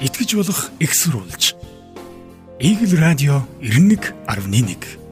итгэж 0.00 0.36
болох 0.36 0.70
экссурулж. 0.78 1.54
Игэл 2.60 3.00
радио 3.00 3.42
91.1 3.60 5.06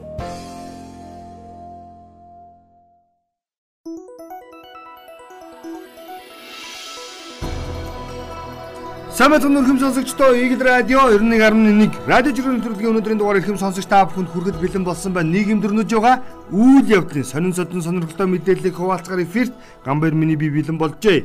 Самбат 9.15 9.45
өнөрхөм 9.47 9.79
сонсогчдоо 9.79 10.35
Игэл 10.35 10.59
радио 10.59 10.99
91.1 11.07 12.05
радио 12.05 12.35
жиргэн 12.35 12.59
нэвтрүүлгийн 12.59 12.91
өнөөдрийн 12.91 13.17
дугаар 13.17 13.39
эрхэм 13.39 13.57
сонсогч 13.57 13.87
та 13.87 14.05
бүхэнд 14.05 14.27
хүрэхэд 14.27 14.59
бэлэн 14.59 14.83
болсон 14.83 15.15
байна. 15.15 15.31
Нийгэм 15.31 15.63
дөрнөж 15.63 15.87
байгаа 15.87 16.21
үйл 16.51 16.83
явдлын 16.83 17.23
сонин 17.23 17.55
содон 17.55 17.81
сонирхолтой 17.81 18.27
мэдээллийг 18.27 18.75
хуваалцахаар 18.75 19.23
эфирт 19.23 19.55
гамбайр 19.85 20.13
миний 20.13 20.35
би 20.35 20.51
бэлэн 20.51 20.77
болжээ. 20.77 21.23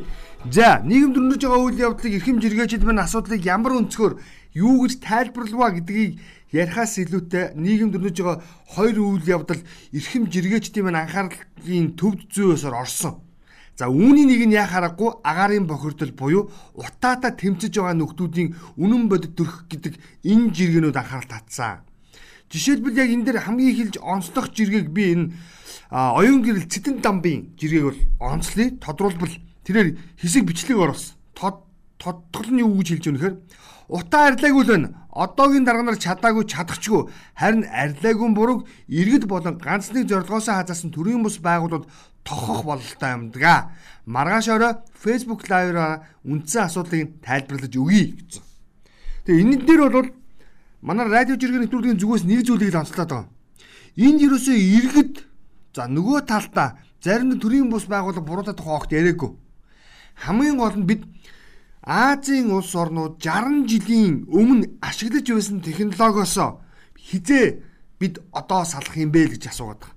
За, 0.48 0.80
нийгэм 0.80 1.12
дөрнөж 1.12 1.44
байгаа 1.44 1.60
үйл 1.68 1.76
явдлыг 1.84 2.16
эрхэм 2.16 2.40
жиргээчид 2.40 2.80
мань 2.88 3.04
асуудлыг 3.04 3.44
ямар 3.44 3.76
өнцгөр 3.76 4.16
юу 4.56 4.88
гэж 4.88 5.04
тайлбарлаваа 5.04 5.76
гэдгийг 5.76 6.16
ярихаас 6.56 6.96
илүүтэй 6.96 7.52
нийгэм 7.60 7.92
дөрнөж 7.92 8.16
байгаа 8.24 8.40
хоёр 8.72 9.20
үйл 9.20 9.28
явдал 9.28 9.60
эрхэм 9.92 10.32
жиргээчдийн 10.32 10.88
мань 10.88 11.04
анхаарлын 11.04 11.92
төвд 11.92 12.32
зүйөөсөр 12.32 12.72
орсон. 12.72 13.20
За 13.76 13.92
үүний 13.92 14.24
нэг 14.24 14.48
нь 14.48 14.56
яа 14.56 14.64
харахгүй 14.64 15.20
агаарын 15.20 15.68
бохирдол 15.68 16.12
буюу 16.16 16.48
утаата 16.72 17.36
тэмцэж 17.36 17.76
байгаа 17.76 18.00
нөхдүүдийн 18.00 18.80
үнэн 18.80 19.12
бодит 19.12 19.36
төрх 19.36 19.68
гэдэг 19.68 20.00
энэ 20.24 20.56
жиргэнүүд 20.56 20.96
анхаарал 20.96 21.28
татсан. 21.28 21.84
Жишээлбэл 22.48 22.96
яг 22.96 23.12
энэ 23.12 23.24
дээр 23.28 23.44
хамгийн 23.44 23.72
ихэлж 23.76 23.96
онцлох 24.00 24.48
жиргэг 24.56 24.88
би 24.88 25.04
энэ 25.12 25.36
оюун 25.92 26.40
гэрэл 26.40 26.64
цэтэн 26.64 27.04
дамбын 27.04 27.52
жиргэг 27.60 27.84
бол 27.84 28.00
онцлие 28.24 28.80
тодруулбал 28.80 29.36
тэрээр 29.64 29.98
хэсэг 30.20 30.44
бичлэг 30.46 30.78
оруулсан. 30.78 31.16
Тод 31.34 31.64
тодтол 32.00 32.48
нь 32.50 32.62
юу 32.64 32.80
гэж 32.80 32.88
хэлж 32.96 33.06
өгнө 33.08 33.18
гэхээр 33.20 33.36
утаа 33.88 34.22
арилаагүй 34.32 34.64
л 34.64 34.72
байна. 34.72 34.88
Одоогийн 35.10 35.66
дарганаар 35.66 35.98
чадаагүй 35.98 36.44
чадахчгүй 36.46 37.10
харин 37.34 37.66
арилаагүй 37.66 38.28
бурууг 38.30 38.60
иргэд 38.86 39.26
болон 39.26 39.58
ганц 39.58 39.90
нэг 39.90 40.06
зорилгоосоо 40.06 40.54
хазаасан 40.62 40.94
төрийн 40.94 41.22
бус 41.22 41.42
байгууллагууд 41.42 41.90
тохох 42.24 42.64
бололтой 42.64 43.10
юмдгаа. 43.10 43.74
Маргааш 44.06 44.48
орой 44.48 44.72
Facebook 44.94 45.50
live-аар 45.50 46.06
үндсэн 46.24 46.62
асуудлыг 46.70 47.20
тайлбарлаж 47.26 47.74
өгье 47.74 48.14
гэсэн. 48.14 48.42
Тэгээ 49.26 49.42
энэ 49.42 49.56
дээр 49.66 49.82
бол 49.90 50.08
манай 50.80 51.06
радио 51.10 51.36
жиргэн 51.36 51.66
нэвтрүүлгийн 51.66 51.98
зүгээс 52.00 52.24
нэг 52.24 52.46
зүйлийг 52.46 52.74
онцлоод 52.74 53.10
байгаа. 53.10 53.28
Энд 53.98 54.20
ерөөсөө 54.22 54.56
иргэд 54.56 55.14
за 55.74 55.90
нөгөө 55.90 56.24
талдаа 56.30 56.78
зарим 57.02 57.34
төрийн 57.34 57.68
бус 57.68 57.84
байгууллага 57.90 58.24
буруудах 58.24 58.56
тухай 58.56 58.74
огт 58.78 58.92
яриаггүй. 58.92 59.30
Хамгийн 60.20 60.56
гол 60.60 60.76
нь 60.76 60.86
бид 60.86 61.02
Азийн 61.80 62.52
улс 62.52 62.76
орнууд 62.76 63.16
60 63.24 63.64
жилийн 63.70 64.28
өмнө 64.28 64.68
ашиглаж 64.84 65.24
байсан 65.24 65.64
технологиос 65.64 66.36
хизээ 67.08 67.64
бид 67.98 68.20
одоо 68.32 68.62
салах 68.68 68.96
юм 69.00 69.10
бэ 69.12 69.32
гэж 69.32 69.48
асуугаад 69.48 69.80
байгаа. 69.80 69.96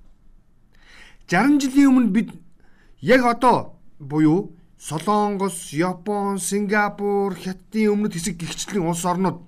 60 1.28 1.60
жилийн 1.60 1.88
өмнө 1.92 2.10
бид 2.16 2.28
яг 3.00 3.22
одоо 3.24 3.76
буюу 4.00 4.56
Солонгос, 4.84 5.72
Япон, 5.72 6.38
Сингапур, 6.38 7.32
Хятадын 7.32 7.92
өмнөд 7.92 8.12
хэсэг 8.16 8.36
гихчлэн 8.36 8.84
улс 8.84 9.04
орнууд 9.04 9.40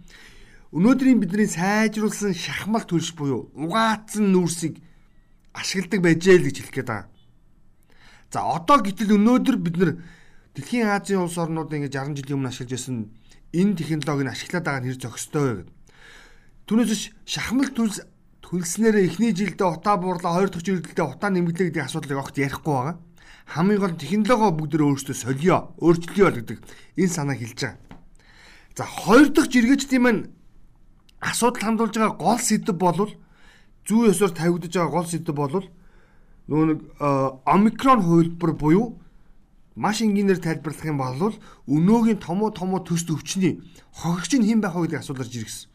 өнөөдрийн 0.72 1.20
бидний 1.20 1.48
сайжруулсан 1.48 2.32
шахмал 2.32 2.84
төлш 2.88 3.12
буюу 3.12 3.52
угаацсан 3.52 4.32
нүүрсийг 4.32 4.80
ашигладаг 5.52 6.00
байжээ 6.00 6.36
л 6.41 6.47
гэж 6.48 6.56
хэлэх 6.56 6.74
гээд 6.77 6.88
байгаа. 6.88 7.08
За 8.32 8.38
одоо 8.44 8.80
гэтэл 8.80 9.16
өнөөдөр 9.16 9.56
бид 9.60 9.77
нар 9.77 9.92
Дэлхийн 10.56 10.88
Азийн 10.88 11.20
улс 11.20 11.36
орнууд 11.36 11.68
ингээд 11.68 11.92
60 11.92 12.16
жилийн 12.16 12.40
өмнө 12.40 12.48
ашиглаж 12.48 12.72
байсан 12.72 13.12
энэ 13.52 13.76
технологиг 13.76 14.32
ашиглаад 14.32 14.64
байгаа 14.64 14.80
нь 14.80 14.88
хэр 14.88 15.04
зохистой 15.04 15.44
вэ 15.44 15.52
гэдэг. 15.60 15.74
Түүнээс 16.64 17.02
шахмал 17.28 17.70
төлс 17.76 18.00
төлснээрээ 18.40 19.04
эхний 19.04 19.36
жилдээ 19.36 19.68
утаа 19.68 20.00
буурлаа, 20.00 20.40
хоёр 20.40 20.48
дахь 20.48 20.64
жилдээ 20.64 20.97
утаа 21.04 21.28
нэмгэлээ 21.28 21.76
гэдэг 21.76 21.84
асуудлыг 21.84 22.25
огт 22.25 22.41
ярихгүй 22.41 22.72
байгаа. 22.72 22.97
Хамгийн 23.53 23.81
гол 23.84 24.00
технологи 24.00 24.56
бүгдөө 24.56 24.88
өөрсдөө 24.97 25.16
солио, 25.20 25.76
өөрчлөё 25.76 26.28
гэдэг 26.41 26.58
энэ 27.04 27.12
санааг 27.12 27.36
хэлж 27.36 27.60
байгаа. 27.60 27.76
За 28.81 28.84
хоёр 28.88 29.28
дахь 29.28 29.52
жиргээчдийн 29.52 30.02
маань 30.02 30.22
асуудал 31.20 31.69
хандуулж 31.69 32.00
байгаа 32.00 32.16
гол 32.16 32.41
сэдв 32.41 32.72
бол 32.81 33.12
зүү 33.84 34.08
ёсоор 34.08 34.32
тавигдж 34.32 34.72
байгаа 34.72 35.04
гол 35.04 35.04
сэдв 35.04 35.36
бол 35.36 35.69
нөгөө 36.48 36.66
нэг 36.72 36.81
омикрон 37.44 38.00
хувилбар 38.00 38.52
буюу 38.56 39.04
маш 39.76 40.00
энгийнээр 40.00 40.41
тайлбарлах 40.41 40.88
юм 40.88 40.98
бол 40.98 41.37
өнөөгийн 41.69 42.19
томоо 42.19 42.50
томоо 42.50 42.81
төс 42.81 43.04
өвчний 43.06 43.60
хохирч 43.92 44.41
нь 44.41 44.48
хэн 44.48 44.60
байх 44.64 44.75
вэ 44.75 44.88
гэдэг 44.88 45.00
асуудал 45.04 45.28
гарч 45.28 45.37
ирсэн. 45.37 45.69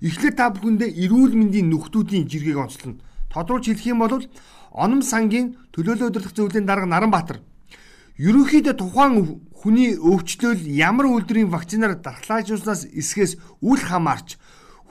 Эхлээд 0.00 0.36
та 0.40 0.50
бүхэндээ 0.50 0.90
эрүүл 1.04 1.36
мэндийн 1.36 1.68
нөхдүүдийн 1.68 2.26
жиргэг 2.26 2.58
онцлно. 2.58 2.98
Тодруулж 3.30 3.68
хэлэх 3.68 3.86
юм 3.92 4.00
бол 4.00 4.24
Оном 4.72 5.04
сангийн 5.04 5.60
төлөөлөл 5.76 6.08
удирдах 6.08 6.32
зөвлөлийн 6.32 6.64
дарга 6.64 6.88
Наранбаатар 6.88 7.44
ерөнхийдөө 8.16 8.74
тухайн 8.80 9.40
хүний 9.52 9.96
өвчлөл 10.00 10.64
ямар 10.64 11.12
үйлдвэрийн 11.12 11.52
вакцинаар 11.52 12.00
дархлаажуулснаас 12.00 12.88
эсхээс 12.88 13.36
үл 13.60 13.80
хамаарч 13.80 14.40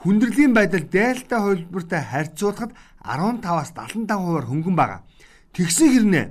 хүндрэлийн 0.02 0.54
байдал 0.54 0.86
дельта 0.86 1.42
хувилбартай 1.42 2.02
харьцуулахад 2.02 2.72
15-аас 3.02 3.74
75% 3.74 4.46
хөнгөн 4.46 4.76
байгаа. 4.78 5.02
Тэгсэн 5.54 5.88
хэрнээ 5.94 6.24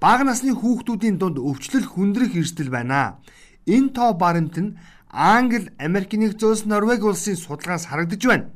бага 0.00 0.24
насны 0.24 0.52
хүүхдүүдийн 0.52 1.18
дунд 1.18 1.38
өвчлөл 1.38 1.86
хүндрэх 1.86 2.36
эрсдэл 2.36 2.70
байна. 2.70 3.18
Энэ 3.66 3.92
тоо 3.96 4.12
баримт 4.14 4.56
нь 4.58 4.76
Англи, 5.10 5.72
Америк 5.78 6.12
нэгдсэн 6.12 6.48
улс, 6.48 6.64
Норвеги 6.66 7.08
улсын 7.08 7.36
судалгаанаас 7.36 7.88
харагдаж 7.88 8.22
байна. 8.26 8.50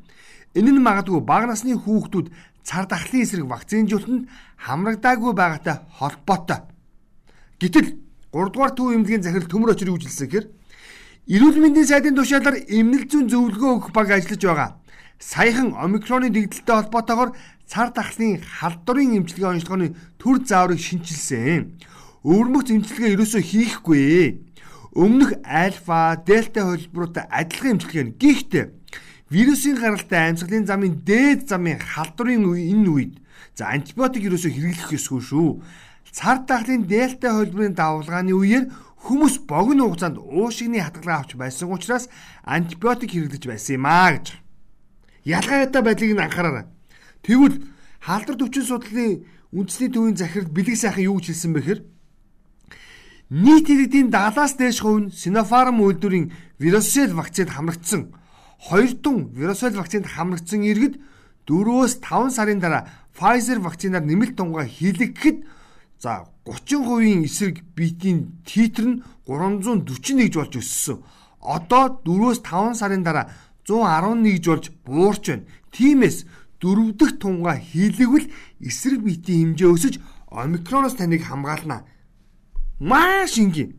Энэ 0.54 0.70
нь 0.76 0.84
магадгүй 0.84 1.20
бага 1.24 1.46
насны 1.48 1.78
хүүхдүүд 1.78 2.28
цар 2.64 2.84
тахлын 2.84 3.22
эсрэг 3.24 3.46
вакцинжуулалтанд 3.48 4.28
хамрагдаагүй 4.58 5.32
байгаатай 5.32 5.76
холбоотой. 5.96 6.60
Гэтэл 7.60 7.96
3 8.32 8.52
дугаар 8.52 8.72
төв 8.76 8.92
эмнэлгийн 8.92 9.22
захирал 9.22 9.48
төмөр 9.48 9.72
очир 9.72 9.90
үжилсэн 9.90 10.28
гэхээр 10.28 10.46
эрүүл 11.34 11.58
мэндийн 11.62 11.88
сайдын 11.88 12.16
тушаалаар 12.18 12.62
эмнэл 12.68 13.08
зүйн 13.08 13.26
зөвлөгөө 13.30 13.70
өгөх 13.76 13.90
баг 13.96 14.10
ажиллаж 14.10 14.42
байгаа. 14.44 14.70
Саяхан 15.20 15.74
омикроны 15.76 16.30
дэгдэлтэй 16.30 16.76
холбоотойгоор 16.76 17.30
цар 17.70 17.94
тахлын 17.94 18.42
халдварын 18.42 19.22
эмчилгээ 19.22 19.50
онцлогооны 19.54 19.94
төр 20.18 20.42
зааврыг 20.42 20.82
шинчилсэн. 20.82 21.78
Өвөрмөгц 22.26 22.74
эмчилгээ 22.74 23.14
ерөөсөө 23.14 23.42
хийхгүй 23.46 24.42
өмнөх 24.98 25.38
альфа, 25.46 26.18
дельта 26.26 26.66
холбоотой 26.66 27.30
адилхан 27.30 27.78
эмчилгээ 27.78 28.04
нь. 28.10 28.16
Гэхдээ 28.18 28.64
вирусын 29.30 29.78
гаралтай 29.78 30.34
амьсгалын 30.34 30.66
замын 30.66 30.98
дээд 31.06 31.46
замын 31.46 31.78
халдварын 31.78 32.42
энэ 32.50 32.90
үед 32.90 33.12
за 33.54 33.70
антибиотик 33.70 34.26
ерөөсөө 34.26 34.50
хэрэглэх 34.50 34.90
ёсгүй 34.98 35.22
шүү. 35.22 35.62
Цар 36.10 36.42
тахлын 36.50 36.90
дельта 36.90 37.38
холбооны 37.38 37.70
давлгааны 37.78 38.34
үеэр 38.34 38.66
хүмүүс 38.98 39.46
богино 39.46 39.86
хугацаанд 39.86 40.18
уушигны 40.18 40.82
хатгалгаа 40.82 41.22
авч 41.22 41.38
байсан 41.38 41.70
учраас 41.70 42.10
антибиотик 42.42 43.14
хэрэглэж 43.14 43.46
байсан 43.46 43.78
юм 43.78 43.86
аа 43.86 44.18
гэж. 44.18 44.34
Ялгаатай 45.22 45.82
байдлыг 45.86 46.18
нь 46.18 46.24
анхаараарай. 46.26 46.66
Тэгвэл 47.22 47.64
халдвар 48.00 48.36
төвчин 48.38 48.64
судлалын 48.64 49.24
үндэсний 49.52 49.90
төвийн 49.92 50.16
захирал 50.16 50.48
бэлэг 50.48 50.76
сайхан 50.76 51.04
юу 51.04 51.18
гэж 51.18 51.26
хэлсэн 51.34 51.52
бэ 51.52 51.60
гэхээр 51.60 51.80
нийт 53.30 53.66
иргэдийн 53.68 54.08
70-аас 54.10 54.54
дээш 54.56 54.78
хувь 54.80 55.00
нь 55.04 55.12
Sinopharm 55.12 55.78
үйлдвэрийн 55.84 56.32
вирусел 56.58 57.12
вакцинд 57.14 57.50
хамрагдсан. 57.52 58.14
Хоёр 58.58 58.92
тун 58.98 59.30
вирусел 59.36 59.74
вакцинд 59.76 60.06
хамрагдсан 60.06 60.64
иргэд 60.64 60.98
4-өөс 61.46 62.00
5 62.00 62.30
сарын 62.36 62.60
дараа 62.62 62.86
Pfizer 63.14 63.58
вакцинаар 63.58 64.04
нэмэлт 64.06 64.36
тунгаа 64.38 64.64
хийлгэхэд 64.64 65.44
за 65.98 66.30
30% 66.46 67.26
эсрэг 67.26 67.62
биетийн 67.76 68.40
титр 68.46 68.84
нь 68.86 69.02
341 69.26 70.34
болж 70.38 70.54
өссөн. 70.56 71.02
Одоо 71.42 72.00
4-өөс 72.06 72.40
5 72.40 72.80
сарын 72.80 73.02
дараа 73.02 73.28
111 73.66 74.46
болж 74.46 74.64
буурч 74.86 75.24
байна. 75.28 75.44
Тиймээс 75.70 76.24
дөрөв 76.60 76.96
дэх 77.00 77.18
тунгаа 77.18 77.56
хийлэгвэл 77.56 78.28
эсрэг 78.60 79.00
биетийн 79.02 79.56
хэмжээ 79.56 79.70
өсөж 79.74 79.94
омикроноос 80.30 80.94
таныг 80.94 81.24
хамгаална 81.24 81.84
Маш 82.80 83.36
энгийн. 83.36 83.76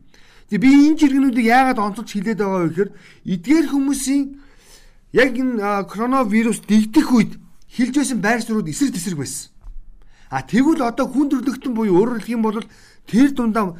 Тэгээ 0.49 0.61
би 0.61 0.69
энэ 0.69 0.99
жиргэнүүдийг 1.01 1.47
яагаад 1.49 1.79
онцолж 1.81 2.09
хилээд 2.13 2.37
байгаа 2.37 2.61
вэ 2.61 2.69
гэхээр 2.69 2.91
эдгээр 3.33 3.67
хүмүүсийн 3.73 4.23
яг 5.17 5.33
энэ 5.33 5.57
коронавирус 5.89 6.61
дэгдэх 6.69 7.09
үед 7.09 7.31
хилж 7.65 7.95
байсан 7.97 8.21
байр 8.21 8.45
суурьуд 8.45 8.69
эсрэг 8.69 8.93
тесрэг 8.93 9.17
байсан. 9.17 9.49
А 10.29 10.45
тэгвэл 10.45 10.85
одоо 10.85 11.09
хүн 11.09 11.33
төрлөختөн 11.33 11.73
буюу 11.73 11.97
өөрөөр 11.97 12.21
хэлэх 12.21 12.35
юм 12.37 12.45
бол 12.45 12.61
тэр 13.09 13.33
дундаа 13.33 13.73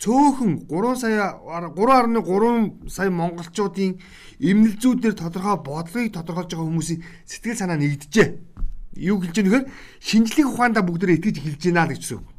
цөөхөн 0.00 0.68
3 0.68 0.96
сая 1.00 1.40
3.3 1.44 2.88
сая 2.88 3.10
монголчуудын 3.10 3.96
эмнэлзүүдээр 4.40 5.14
тодорхой 5.16 5.56
бодлогыг 5.64 6.12
тодорхойлж 6.12 6.50
байгаа 6.52 6.68
хүмүүсийн 6.68 7.00
сэтгэл 7.24 7.60
санаа 7.60 7.80
нэгдэжээ. 7.80 8.28
Юу 9.00 9.20
хэлж 9.20 9.36
вэ 9.36 9.44
гэхээр 9.44 9.64
шинжлэх 10.00 10.48
ухаандаа 10.52 10.84
бүгдээ 10.84 11.16
итгэж 11.16 11.36
хэлж 11.40 11.60
гинэ 11.64 11.80
л 11.84 11.92
гэж 11.92 12.02
үсэн 12.04 12.36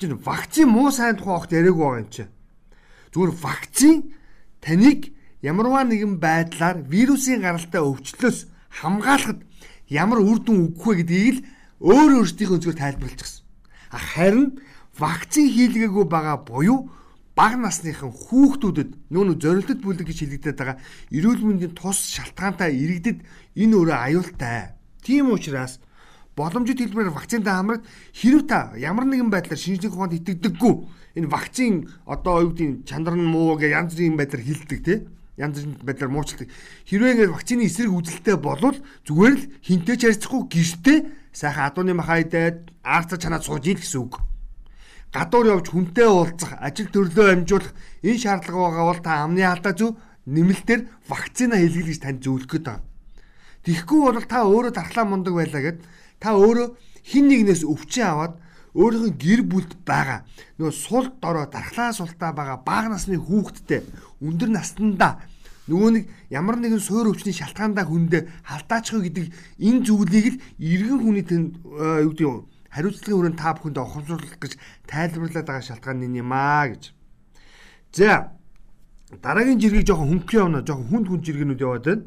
чинь 0.00 0.16
вакцин 0.16 0.68
муу 0.68 0.90
сайн 0.90 1.16
тухай 1.16 1.36
огт 1.36 1.52
яриаггүй 1.52 1.84
байгаа 1.84 2.00
юм 2.00 2.10
чи. 2.10 2.24
Зүгээр 3.12 3.32
вакцин 3.44 3.96
таныг 4.64 5.12
ямарваа 5.44 5.84
нэгэн 5.84 6.16
байдлаар 6.16 6.80
вирусын 6.88 7.44
гаралтай 7.44 7.84
өвчлөөс 7.84 8.48
хамгаалахад 8.80 9.44
ямар 9.92 10.24
үр 10.24 10.40
дүн 10.40 10.72
өгөх 10.72 10.86
вэ 10.88 10.94
гэдгийг 11.04 11.36
л 11.36 11.44
өөр 11.84 12.10
өөрсдийнхөө 12.24 12.58
зүгээр 12.64 12.80
тайлбарлаж 12.80 13.20
гисэн. 13.20 13.44
Харин 13.92 14.48
вакцин 14.98 15.46
хийлгээгүй 15.50 16.04
байгаа 16.08 16.38
буюу 16.42 16.90
бага 17.36 17.56
насныхан 17.56 18.10
хүүхдүүдэд 18.10 18.90
нүүн 19.10 19.38
зорилтод 19.40 19.80
бүлэг 19.80 20.10
гэж 20.10 20.18
хэлэгдэдэг 20.26 20.56
байгаа 20.58 20.78
эрүүл 21.14 21.42
мэндийн 21.46 21.72
тус 21.78 21.98
шалтгаантай 22.16 22.74
иргэдэд 22.74 23.18
энэ 23.56 23.74
өөрөө 23.78 23.98
аюултай. 24.06 24.74
Тийм 25.00 25.32
учраас 25.32 25.80
боломжит 26.36 26.80
хэлбэрээр 26.80 27.16
вакцинтай 27.16 27.54
хамраад 27.54 27.82
хэрв 28.12 28.42
та 28.44 28.74
ямар 28.76 29.04
нэгэн 29.08 29.30
байдлаар 29.30 29.56
шинжлэх 29.56 29.94
ухаанд 29.94 30.18
итгэдэггүй 30.20 30.74
энэ 31.16 31.32
вакцин 31.32 31.88
одоо 32.04 32.44
юу 32.44 32.52
гэдэг 32.52 32.84
чанар 32.84 33.16
нь 33.16 33.24
муу 33.24 33.56
гэж 33.56 33.72
янз 33.72 33.92
бүрийн 33.96 34.16
байдлаар 34.20 34.44
хилдэг 34.44 34.80
тий 34.84 34.98
янз 35.40 35.56
бүрийн 35.58 35.80
байдлаар 35.80 36.12
муучилдаг. 36.12 36.48
Хэрвээ 36.86 37.12
ингээд 37.14 37.34
вакцины 37.34 37.64
эсрэг 37.66 37.92
үзэлтэй 37.92 38.36
болвол 38.36 38.76
зүгээр 39.08 39.34
л 39.36 39.44
хинтээ 39.64 39.96
ч 39.96 40.02
харьцахгүй 40.06 40.42
гэртээ 40.52 40.98
сайхан 41.32 41.66
адууны 41.72 41.92
махаа 41.96 42.20
идээд 42.20 42.70
арцаж 42.84 43.20
чанаад 43.24 43.44
сууж 43.44 43.64
ил 43.66 43.80
гэсэн 43.80 44.00
үг. 44.04 44.20
Гадуур 45.10 45.46
явж 45.58 45.66
хүнтэй 45.74 46.06
уулзах, 46.06 46.54
ажил 46.62 46.86
төрлөө 46.86 47.26
амжуулах 47.34 47.74
энэ 48.06 48.22
шаардлага 48.22 48.62
байгаа 48.62 48.86
бол 48.86 49.00
та 49.02 49.12
амны 49.26 49.42
алдаа 49.42 49.74
зөв 49.74 49.98
нэмэлтээр 50.30 50.86
вакцина 51.10 51.58
хийлгэл 51.58 51.90
гэж 51.90 51.98
танд 51.98 52.22
зөвлөх 52.22 52.62
байна. 52.62 52.86
Тэгэхгүй 53.66 54.00
бол 54.06 54.22
та 54.22 54.46
өөрөө 54.46 54.70
дархлаа 54.70 55.04
мундаг 55.10 55.34
байлаа 55.34 55.62
гэд 55.66 55.78
та 56.22 56.38
өөрөө 56.38 56.78
хин 57.02 57.26
нэгнээс 57.26 57.66
өвчин 57.66 58.06
аваад 58.06 58.34
өөрийнхөө 58.78 59.12
гэр 59.18 59.40
бүлд 59.50 59.72
байгаа 59.82 60.22
нөгөө 60.62 60.74
сул 60.78 61.10
дорой 61.18 61.46
дархлаа 61.50 61.90
султаа 61.90 62.30
байгаа 62.30 62.62
бага 62.62 62.94
насны 62.94 63.18
хүүхэдтэй 63.18 63.82
өндөр 64.22 64.50
наснда 64.54 65.18
нөгөө 65.66 65.90
нэг 65.90 66.04
ямар 66.30 66.56
нэгэн 66.62 66.78
суур 66.78 67.10
өвчний 67.10 67.34
шалтгаандаа 67.34 67.84
хүндээ 67.90 68.22
халдаачих 68.46 69.02
гэдэг 69.10 69.26
энэ 69.58 69.82
зүйлийг 69.82 70.26
л 70.34 70.40
иргэн 70.62 70.98
хүний 71.02 71.26
тэнд 71.26 71.50
э, 71.66 72.06
юу 72.06 72.14
гэдэг 72.14 72.49
хариуцлагын 72.70 73.18
хүрээнд 73.18 73.38
та 73.38 73.54
бүхэнд 73.54 73.78
ухамсарлах 73.78 74.38
гэж 74.38 74.52
тайлбарлаад 74.86 75.46
байгаа 75.46 75.66
шалтгаан 75.66 76.00
нь 76.06 76.18
юм 76.22 76.32
аа 76.32 76.70
гэж. 76.70 76.94
За 77.92 78.30
дараагийн 79.22 79.58
жиргэг 79.58 79.86
жоохон 79.86 80.22
хөнгөн 80.22 80.38
явна 80.38 80.62
жоохон 80.62 80.88
хүнд 80.90 81.06
хүнд 81.10 81.26
жиргэнүүд 81.26 81.64
яваад 81.66 81.84
байна. 81.86 82.04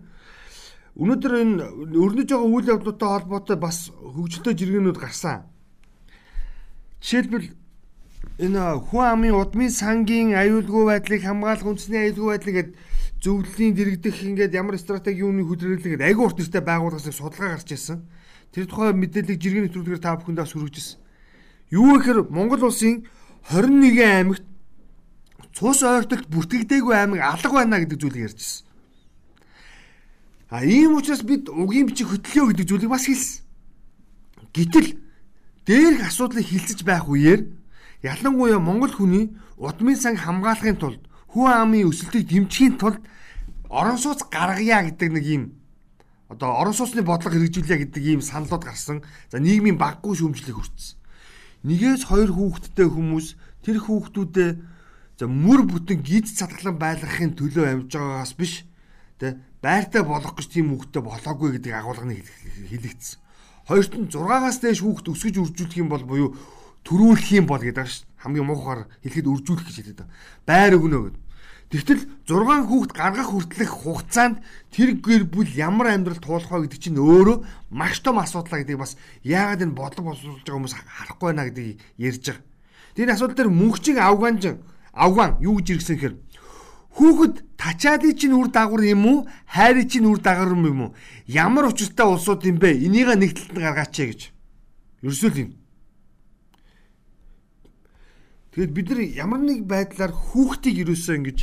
Өнөөдөр 0.96 1.34
энэ 1.42 1.64
өрнөж 2.00 2.30
байгаа 2.32 2.48
үйл 2.48 2.72
явдлуудтай 2.72 3.10
холбоотой 3.10 3.58
бас 3.60 3.92
хөгжилтэй 3.92 4.54
жиргэнүүд 4.56 4.98
гарсан. 5.02 5.44
Жишээлбэл 7.04 7.50
энэ 8.40 8.62
хүн 8.88 9.04
амын 9.04 9.36
удмын 9.36 9.74
сангийн 9.74 10.32
аюулгүй 10.32 10.84
байдлыг 10.88 11.22
хамгаалах 11.28 11.68
үндэсний 11.68 12.08
аюулгүй 12.08 12.30
байдлыг 12.32 12.56
гээд 12.56 12.72
зөвлөлийн 13.24 13.74
дэрэгдэх 13.76 14.18
ингээд 14.24 14.56
ямар 14.56 14.80
стратеги 14.80 15.24
юуны 15.28 15.44
хөдөлгөөлөг 15.44 15.92
гээд 16.00 16.08
айгүй 16.08 16.24
урт 16.24 16.40
нэртэй 16.40 16.64
байгууллагаас 16.64 17.08
судалгаа 17.12 17.56
гарч 17.56 17.70
ирсэн. 17.76 18.00
Тэр 18.54 18.70
тухай 18.70 18.94
мэдээллийг 18.94 19.42
жиргэн 19.42 19.64
нэвтрүүлгээр 19.66 20.02
та 20.02 20.14
бүхэндээ 20.22 20.46
хүргэжсэн. 20.46 21.02
Юу 21.74 21.98
гэхээр 21.98 22.30
Монгол 22.30 22.70
улсын 22.70 23.10
21 23.50 23.98
аймагт 23.98 24.46
цус 25.58 25.82
ойртолд 25.82 26.30
бүртгэгдээгүй 26.30 26.94
аймаг 26.94 27.20
алга 27.20 27.50
байна 27.50 27.82
гэдэг 27.82 27.98
зүйлийг 27.98 28.30
ярьжсэн. 28.30 28.66
А 30.54 30.62
ийм 30.62 30.94
учраас 30.94 31.26
бид 31.26 31.50
угийн 31.50 31.90
бичиг 31.90 32.14
хөтлөё 32.14 32.54
гэдэг 32.54 32.70
зүйлийг 32.70 32.94
бас 32.94 33.10
хэлсэн. 33.10 33.42
Гэтэл 34.54 35.02
дээрх 35.66 36.06
асуудлыг 36.14 36.46
хилцэж 36.46 36.86
байх 36.86 37.10
үеэр 37.10 37.50
ялангуяа 38.06 38.62
монгол 38.62 38.94
хүний 38.94 39.34
удмын 39.58 39.98
сан 39.98 40.14
хамгаалахын 40.14 40.78
тулд 40.78 41.02
хүн 41.34 41.50
амын 41.50 41.90
өсөлтийг 41.90 42.30
дэмжихийн 42.30 42.78
тулд 42.78 43.02
орон 43.66 43.98
сууц 43.98 44.22
гаргая 44.30 44.86
гэдэг 44.94 45.10
нэг 45.10 45.26
юм 45.26 45.44
одоо 46.34 46.50
орон 46.58 46.74
сууцны 46.74 47.06
бодлого 47.06 47.38
хэрэгжүүлье 47.38 47.78
гэдэг 47.86 48.04
ийм 48.04 48.22
саналууд 48.26 48.64
гарсан. 48.66 49.06
За 49.30 49.38
нийгмийн 49.38 49.78
баггүй 49.78 50.18
шүүмжлэх 50.18 50.58
хүртсэн. 50.58 50.98
Нэгээс 51.64 52.10
хоёр 52.10 52.34
хүүхэдтэй 52.34 52.88
хүмүүс 52.90 53.28
тэр 53.64 53.78
хүүхдүүдээ 53.80 54.52
за 55.16 55.26
мөр 55.30 55.64
бүтэн 55.70 56.04
гид 56.04 56.28
цатгалан 56.28 56.76
байлгахын 56.82 57.38
төлөө 57.38 57.66
амжиж 57.88 57.96
байгаагаас 57.96 58.34
биш 58.36 58.54
тэ 59.22 59.40
байртай 59.64 60.04
болох 60.04 60.36
гэж 60.36 60.48
тийм 60.52 60.76
хүүхдтэй 60.76 61.02
болоогүй 61.06 61.50
гэдэг 61.56 61.72
агуулганы 61.72 62.20
хэлэгдсэн. 62.20 63.18
Хоёрт 63.64 63.94
нь 63.96 64.12
6-аас 64.12 64.60
дээш 64.60 64.84
хүүхд 64.84 65.08
өсгөж 65.08 65.36
үржүүлэх 65.40 65.80
юм 65.80 65.88
бол 65.88 66.04
буюу 66.04 66.36
төрүүлэх 66.84 67.40
юм 67.40 67.48
бол 67.48 67.64
гэдэг 67.64 67.88
шүү. 67.88 68.04
Хамгийн 68.28 68.44
муухаар 68.44 68.92
хэлэхэд 69.08 69.32
үржүүлэх 69.32 69.68
гэж 69.72 69.78
хэлдэг. 70.04 70.08
Байр 70.44 70.76
өгнө 70.76 71.00
гэдэг. 71.08 71.23
Тэгтэл 71.74 72.06
6 72.30 72.70
хүүхд 72.70 72.92
гаргах 72.94 73.34
хүртэлх 73.34 73.74
хугацаанд 73.74 74.46
тэр 74.70 74.94
гэр 75.02 75.26
бүл 75.26 75.50
ямар 75.58 75.90
амьдрал 75.90 76.22
туулах 76.22 76.54
вэ 76.54 76.70
гэдэг 76.70 76.78
чинь 76.86 77.02
өөрөө 77.02 77.74
маш 77.74 77.98
том 78.06 78.22
асуудал 78.22 78.62
гэдэг 78.62 78.78
бас 78.78 78.94
яагаад 79.26 79.66
энэ 79.66 79.74
бодлого 79.74 80.14
боловсруулж 80.14 80.46
байгаа 80.46 80.54
хүмүүс 80.54 80.76
харахгүй 80.78 81.28
байна 81.34 81.50
гэдгийг 81.50 81.82
ярьж 81.98 82.24
байгаа. 82.30 82.46
Тэр 82.94 83.10
асуудал 83.10 83.38
дээр 83.42 83.50
мөнхчин 83.50 83.98
авганжин 83.98 84.62
авган 84.94 85.42
юу 85.42 85.58
гэж 85.58 85.82
иргсэн 85.82 85.98
хэрэг 85.98 86.18
Хүүхэд 86.94 87.58
тачаадын 87.58 88.14
чинь 88.14 88.38
үр 88.38 88.54
дагавар 88.54 88.86
юм 88.86 89.06
уу? 89.10 89.18
Хайрын 89.50 89.90
чинь 89.90 90.06
үр 90.06 90.22
дагавар 90.22 90.54
юм 90.54 90.94
уу? 90.94 90.96
Ямар 91.26 91.74
учиртай 91.74 92.06
улсууд 92.06 92.46
юм 92.46 92.62
бэ? 92.62 92.86
Энийг 92.86 93.10
нэг 93.18 93.34
талд 93.34 93.58
нь 93.58 93.66
гаргаач 93.66 93.98
гэж. 93.98 94.22
Ерөөсөө 95.02 95.32
юм. 95.42 95.58
Тэгэд 98.54 98.72
бид 98.78 98.88
нар 98.94 99.02
ямар 99.10 99.42
нэг 99.42 99.66
байдлаар 99.66 100.14
хүүхдийг 100.14 100.86
ерөөсөө 100.86 101.18
ингэж 101.18 101.40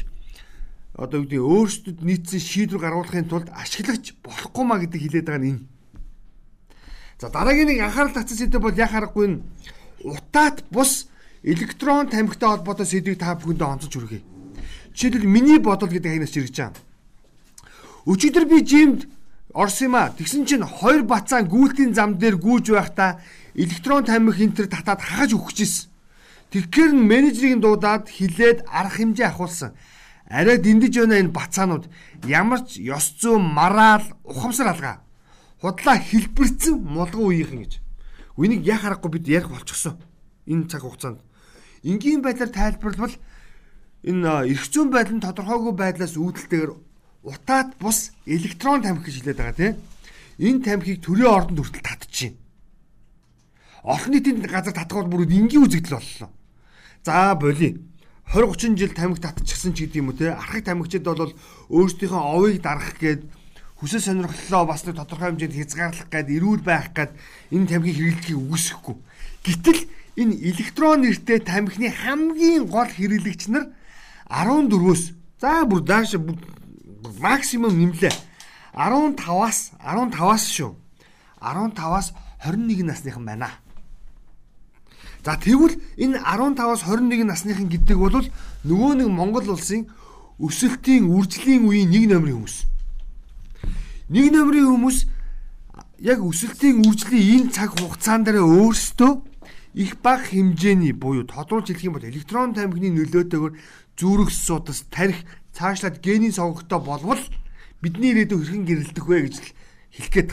одоо 0.94 1.22
үгдээ 1.22 1.38
өөрсдөд 1.38 1.98
нийцсэн 2.02 2.40
шийдвэр 2.40 2.80
гаргуулахын 2.82 3.30
тулд 3.30 3.48
ашиглагч 3.54 4.18
болохгүй 4.24 4.64
маа 4.64 4.78
гэдэг 4.82 5.00
хэлээд 5.00 5.26
байгаа 5.26 5.42
нь 5.42 5.50
энэ. 5.54 5.62
За 7.20 7.28
дараагийн 7.28 7.68
нэг 7.68 7.80
анхаарал 7.84 8.14
татсан 8.16 8.38
сэдв 8.38 8.58
бол 8.58 8.74
яхаа 8.74 9.06
харахгүй 9.06 9.26
нь 9.28 9.42
утаат 10.02 10.64
бус 10.72 11.06
электрон 11.42 12.08
тамхитай 12.08 12.48
холбоотой 12.48 12.86
сэдвийг 12.86 13.20
та 13.20 13.36
бүхэндээ 13.36 13.68
онцолж 13.68 13.94
хүргэе. 13.94 14.22
Жишээлбэл 14.96 15.28
миний 15.28 15.58
бодол 15.58 15.88
гэдэг 15.88 16.10
хагнаас 16.10 16.32
чирэж 16.34 16.56
байгаа. 16.56 16.74
Өчигдөр 18.08 18.44
би 18.48 18.58
жимд 18.64 19.06
орсон 19.52 19.86
юм 19.86 19.94
а. 19.94 20.10
Тэгсэн 20.10 20.46
чинь 20.46 20.64
хоёр 20.64 21.02
бацаан 21.04 21.46
гүйлтийн 21.46 21.94
зам 21.94 22.18
дээр 22.18 22.36
гүйж 22.36 22.72
байхдаа 22.72 23.20
электрон 23.54 24.04
тамхи 24.04 24.44
энтер 24.44 24.66
татаад 24.66 25.00
хагаж 25.00 25.36
өгч 25.36 25.58
ирсэн. 25.60 25.90
Тэгэхээр 26.50 26.92
нь 26.96 27.06
менежерийн 27.06 27.60
дуудаад 27.60 28.08
хилээд 28.08 28.66
арга 28.66 28.96
хэмжээ 28.96 29.28
ахуулсан. 29.30 29.70
Арай 30.30 30.62
дэндэж 30.62 30.94
байна 30.94 31.18
энэ 31.18 31.34
бацаанууд. 31.34 31.90
Ямар 32.22 32.62
ч 32.62 32.78
ёс 32.78 33.18
зүйн 33.18 33.42
мараал 33.42 34.06
ухамсар 34.22 34.70
алгаа. 34.70 35.02
Худлаа 35.58 35.98
хэлбэрцэн 35.98 36.78
мулган 36.78 37.26
үеийнхэн 37.26 37.58
гэж. 37.66 37.72
Үнийг 38.38 38.62
яа 38.62 38.78
харахгүй 38.78 39.10
бид 39.10 39.26
ярих 39.26 39.50
болчихсон. 39.50 39.98
Энэ 40.46 40.70
цаг 40.70 40.86
хугацаанд. 40.86 41.18
Энгийн 41.82 42.22
байдлаар 42.22 42.54
тайлбарлавал 42.54 43.18
энэ 44.06 44.54
эрх 44.54 44.64
зүйн 44.70 44.94
байдал 44.94 45.18
нь 45.18 45.26
тодорхойгүй 45.26 45.74
байдлаас 45.74 46.14
үүдэлтэйгээр 46.14 46.72
утаат 47.26 47.74
бус 47.82 48.14
электрон 48.22 48.86
тамхи 48.86 49.10
гэж 49.10 49.14
хэлээд 49.18 49.38
байгаа 49.42 49.58
тийм. 49.58 49.74
Энэ 50.38 50.62
тамхиг 50.62 51.02
төрийн 51.02 51.26
ордонд 51.26 51.58
хүртэл 51.58 51.90
татчихээн. 51.90 52.38
Олон 53.82 54.10
нийтийн 54.14 54.46
газар 54.46 54.78
татгал 54.78 55.10
бүр 55.10 55.26
энгийн 55.26 55.66
үзэгдэл 55.66 55.98
боллоо. 55.98 56.30
За 57.02 57.34
боли 57.34 57.89
20 58.30 58.54
30 58.54 58.78
жил 58.78 58.94
тамхи 58.94 59.20
татчихсан 59.20 59.74
ч 59.74 59.90
гэдэм 59.90 60.14
үү 60.14 60.18
те 60.22 60.26
архаг 60.30 60.62
тамхичд 60.62 61.02
бол 61.02 61.34
өөрсдийнхөө 61.66 62.22
овыг 62.30 62.62
дарах 62.62 62.94
гээд 63.02 63.26
хүсэл 63.74 63.98
сонирхлоо 63.98 64.70
бас 64.70 64.86
нэг 64.86 65.02
тодорхой 65.02 65.34
хэмжээнд 65.34 65.58
хязгаарлах 65.58 66.06
гээд 66.06 66.28
эрүүл 66.38 66.62
байх 66.62 66.94
гээд 66.94 67.10
энэ 67.50 67.66
тамхиг 67.66 67.96
хэрэглэхийг 67.98 68.38
үгүйсэхгүй. 68.38 68.96
Гэтэл 69.42 69.80
энэ 70.22 70.34
электрон 70.46 71.02
нэртэй 71.02 71.42
тамхины 71.42 71.90
хамгийн 71.90 72.70
гол 72.70 72.86
хэрэглэгч 72.86 73.50
нар 73.50 73.74
14-өөс 74.30 75.02
за 75.42 75.66
бүр 75.66 75.82
дааш 75.82 76.14
максимум 77.18 77.74
нэмлээ. 77.74 78.14
15-аас 78.78 79.74
15-аас 79.82 80.44
шүү. 80.54 80.78
15-аас 81.42 82.14
21 82.46 82.86
насныхан 82.86 83.26
байна. 83.26 83.50
За 85.24 85.36
тэгвэл 85.36 85.76
энэ 86.00 86.16
15-аас 86.24 86.88
21 86.88 87.28
насныхан 87.28 87.68
гэдэг 87.68 87.98
бол 88.00 88.24
нөгөө 88.64 88.92
нэг 89.04 89.08
Монгол 89.12 89.52
улсын 89.52 89.84
өсөлтийн 90.40 91.12
үржлийн 91.12 91.68
үеийн 91.68 91.92
нэг 91.92 92.04
номерын 92.08 92.40
хүмүүс. 92.40 92.56
Нэг 94.08 94.26
номерын 94.32 94.72
хүмүүс 94.72 94.98
яг 96.00 96.24
өсөлтийн 96.24 96.80
үржлийн 96.88 97.52
энэ 97.52 97.52
цаг 97.52 97.76
хугацаан 97.76 98.24
дээр 98.24 98.40
өөрсдөө 98.48 99.12
их 99.76 100.00
бага 100.00 100.24
хэмжээний 100.24 100.96
буюу 100.96 101.28
тодруулж 101.28 101.68
хэлэх 101.68 101.84
юм 101.84 101.94
бол 102.00 102.08
электрон 102.08 102.56
тамхины 102.56 102.88
нөлөөтэйгээр 102.96 103.54
зүрх 104.00 104.32
судас 104.32 104.88
тарих 104.88 105.20
цаашлаад 105.52 106.00
генийн 106.00 106.32
сонгогтой 106.32 106.80
болвол 106.80 107.20
бидний 107.84 108.16
ирээдүйн 108.16 108.40
хэрхэн 108.40 108.64
гэрэлдэх 108.64 109.04
вэ 109.04 109.18
гэж 109.28 109.36
хэлэх 109.92 110.10
гээд. 110.10 110.30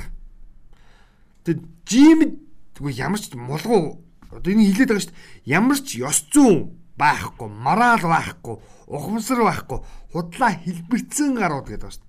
Тэгээд 1.44 1.62
жимд 1.84 2.34
ямар 2.79 3.20
ч 3.20 3.36
мулгуу 3.36 4.07
одоо 4.31 4.51
энэ 4.53 4.67
хилээд 4.72 4.89
байгаа 4.89 5.03
шүү 5.03 5.13
дээ. 5.13 5.22
Ямар 5.46 5.79
ч 5.84 5.89
ёс 6.01 6.19
зүйн 6.31 6.72
байхгүй, 6.98 7.48
мараал 7.48 8.03
байхгүй, 8.03 8.55
ухамсар 8.88 9.41
байхгүй, 9.43 9.79
худлаа 10.12 10.51
хэлбэрцэн 10.57 11.36
гарууд 11.38 11.67
гэдэг 11.69 11.84
байна 11.86 11.96
шүү 11.96 12.03
дээ. 12.03 12.07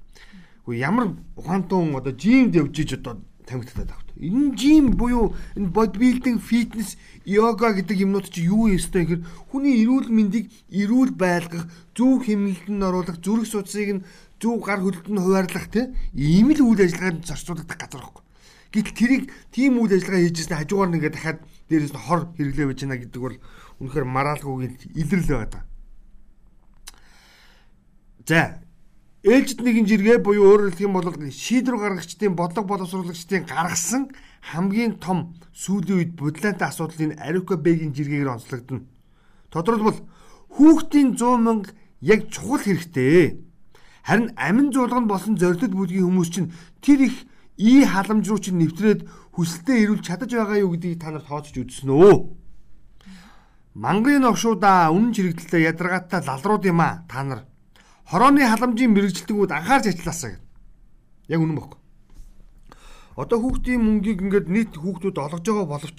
Гэхдээ 0.68 0.84
ямар 0.84 1.06
ухаантай 1.36 1.78
одоо 1.96 2.12
жимд 2.12 2.54
явж 2.56 2.74
иж 2.78 2.90
одоо 2.96 3.20
тамигдтаад 3.48 3.90
авт. 3.90 4.08
Энэ 4.20 4.56
жим 4.56 4.92
буюу 4.92 5.34
энэ 5.56 5.72
бодибилдинг, 5.72 6.42
фитнес, 6.44 6.96
йога 7.24 7.72
гэдэг 7.72 8.04
юмнууд 8.04 8.28
чи 8.28 8.44
юу 8.44 8.68
ёстой 8.68 9.08
гэхээр 9.08 9.24
хүний 9.48 9.80
эрүүл 9.82 10.12
мэндийг 10.12 10.52
эрүүл 10.68 11.16
байлгах, 11.16 11.64
зөв 11.96 12.24
хэмнэлтэнд 12.28 12.84
оруулах, 12.84 13.16
зүрх 13.24 13.48
судсыг 13.48 13.88
нь 13.88 14.04
зөв 14.36 14.60
гар 14.60 14.84
хөлтөнд 14.84 15.18
хуваарлах 15.24 15.66
тийм 15.72 15.96
ийм 16.12 16.52
л 16.52 16.60
үйл 16.60 16.84
ажиллагаанд 16.84 17.24
зарцуулагдах 17.24 17.78
газар 17.78 18.02
байхгүй. 18.04 18.24
Гэтэл 18.68 18.98
тэрийг 19.00 19.24
тийм 19.48 19.80
үйл 19.80 19.96
ажиллагаа 19.96 20.22
хийжсэн 20.28 20.58
хажуугаар 20.60 20.90
нэгээ 20.92 21.12
дахиад 21.16 21.38
дээрээс 21.68 21.92
нь 21.92 22.00
хор 22.00 22.32
хэрэглээ 22.36 22.66
байж 22.66 22.80
байна 22.82 22.96
гэдэг 22.98 23.20
бол 23.22 23.36
үнэхээр 23.80 24.06
мараалгүйгийн 24.08 24.74
илрэл 24.96 25.28
байгаа. 25.28 25.64
За 28.28 28.60
ээлжид 29.24 29.60
нэгэн 29.62 29.86
жиргээ 29.86 30.18
буюу 30.24 30.48
өөрөөр 30.48 30.72
хэлэх 30.72 30.86
юм 30.86 30.94
бол 30.96 31.08
шийдвэр 31.12 31.76
гаргагчдын 31.78 32.34
бодлого 32.36 32.68
боловсруулагчдын 32.68 33.44
гаргасан 33.44 34.12
хамгийн 34.52 34.98
том 35.02 35.34
сүүлийн 35.52 35.98
үед 35.98 36.12
бодлоотой 36.16 36.68
асуудлын 36.68 37.18
Ариука 37.18 37.56
Бэгийн 37.56 37.92
жиргээр 37.92 38.32
онцлогдно. 38.32 38.86
Тодорхойлбол 39.50 40.00
хүүхдийн 40.54 41.16
100 41.16 41.36
мянга 41.44 41.70
яг 42.00 42.30
чухал 42.30 42.62
хэрэгтэй. 42.62 43.42
Харин 44.06 44.32
амин 44.36 44.72
зуулганд 44.72 45.08
болсон 45.08 45.36
зорилт 45.36 45.72
бүлгийн 45.72 46.06
хүмүүс 46.08 46.30
чинь 46.32 46.52
тэр 46.80 47.10
их 47.10 47.27
ий 47.58 47.84
халамж 47.84 48.24
руу 48.30 48.38
чинь 48.38 48.62
нэвтрээд 48.62 49.04
хүсэлтэд 49.34 49.82
ирүүл 49.82 50.06
чадаж 50.06 50.30
байгаа 50.30 50.62
юу 50.62 50.78
гэдгийг 50.78 51.02
та 51.02 51.10
нар 51.10 51.26
тооцож 51.26 51.58
үзсэн 51.58 51.90
үү? 51.90 52.14
Мангарын 53.74 54.30
овшуудаа 54.30 54.94
үнэн 54.94 55.14
чирэгдэлтэй 55.14 55.66
ядаргаатай 55.66 56.22
лалрууд 56.22 56.64
юм 56.70 56.80
а 56.82 57.02
та 57.10 57.26
нар. 57.26 57.46
Хорооны 58.06 58.46
халамжийн 58.46 58.94
мэрэгжилтэнгүүд 58.94 59.50
анхаарч 59.54 59.90
ажилласаа 59.90 60.30
гэв. 60.38 60.42
Яг 61.28 61.40
үнэн 61.42 61.58
бохоо. 61.58 61.78
Одоо 63.18 63.38
хүүхдийн 63.42 63.82
мөнгийг 63.82 64.22
ингээд 64.22 64.46
нийт 64.46 64.72
хүүхдүүд 64.78 65.18
олгож 65.18 65.42
байгаа 65.42 65.66
боловч 65.66 65.98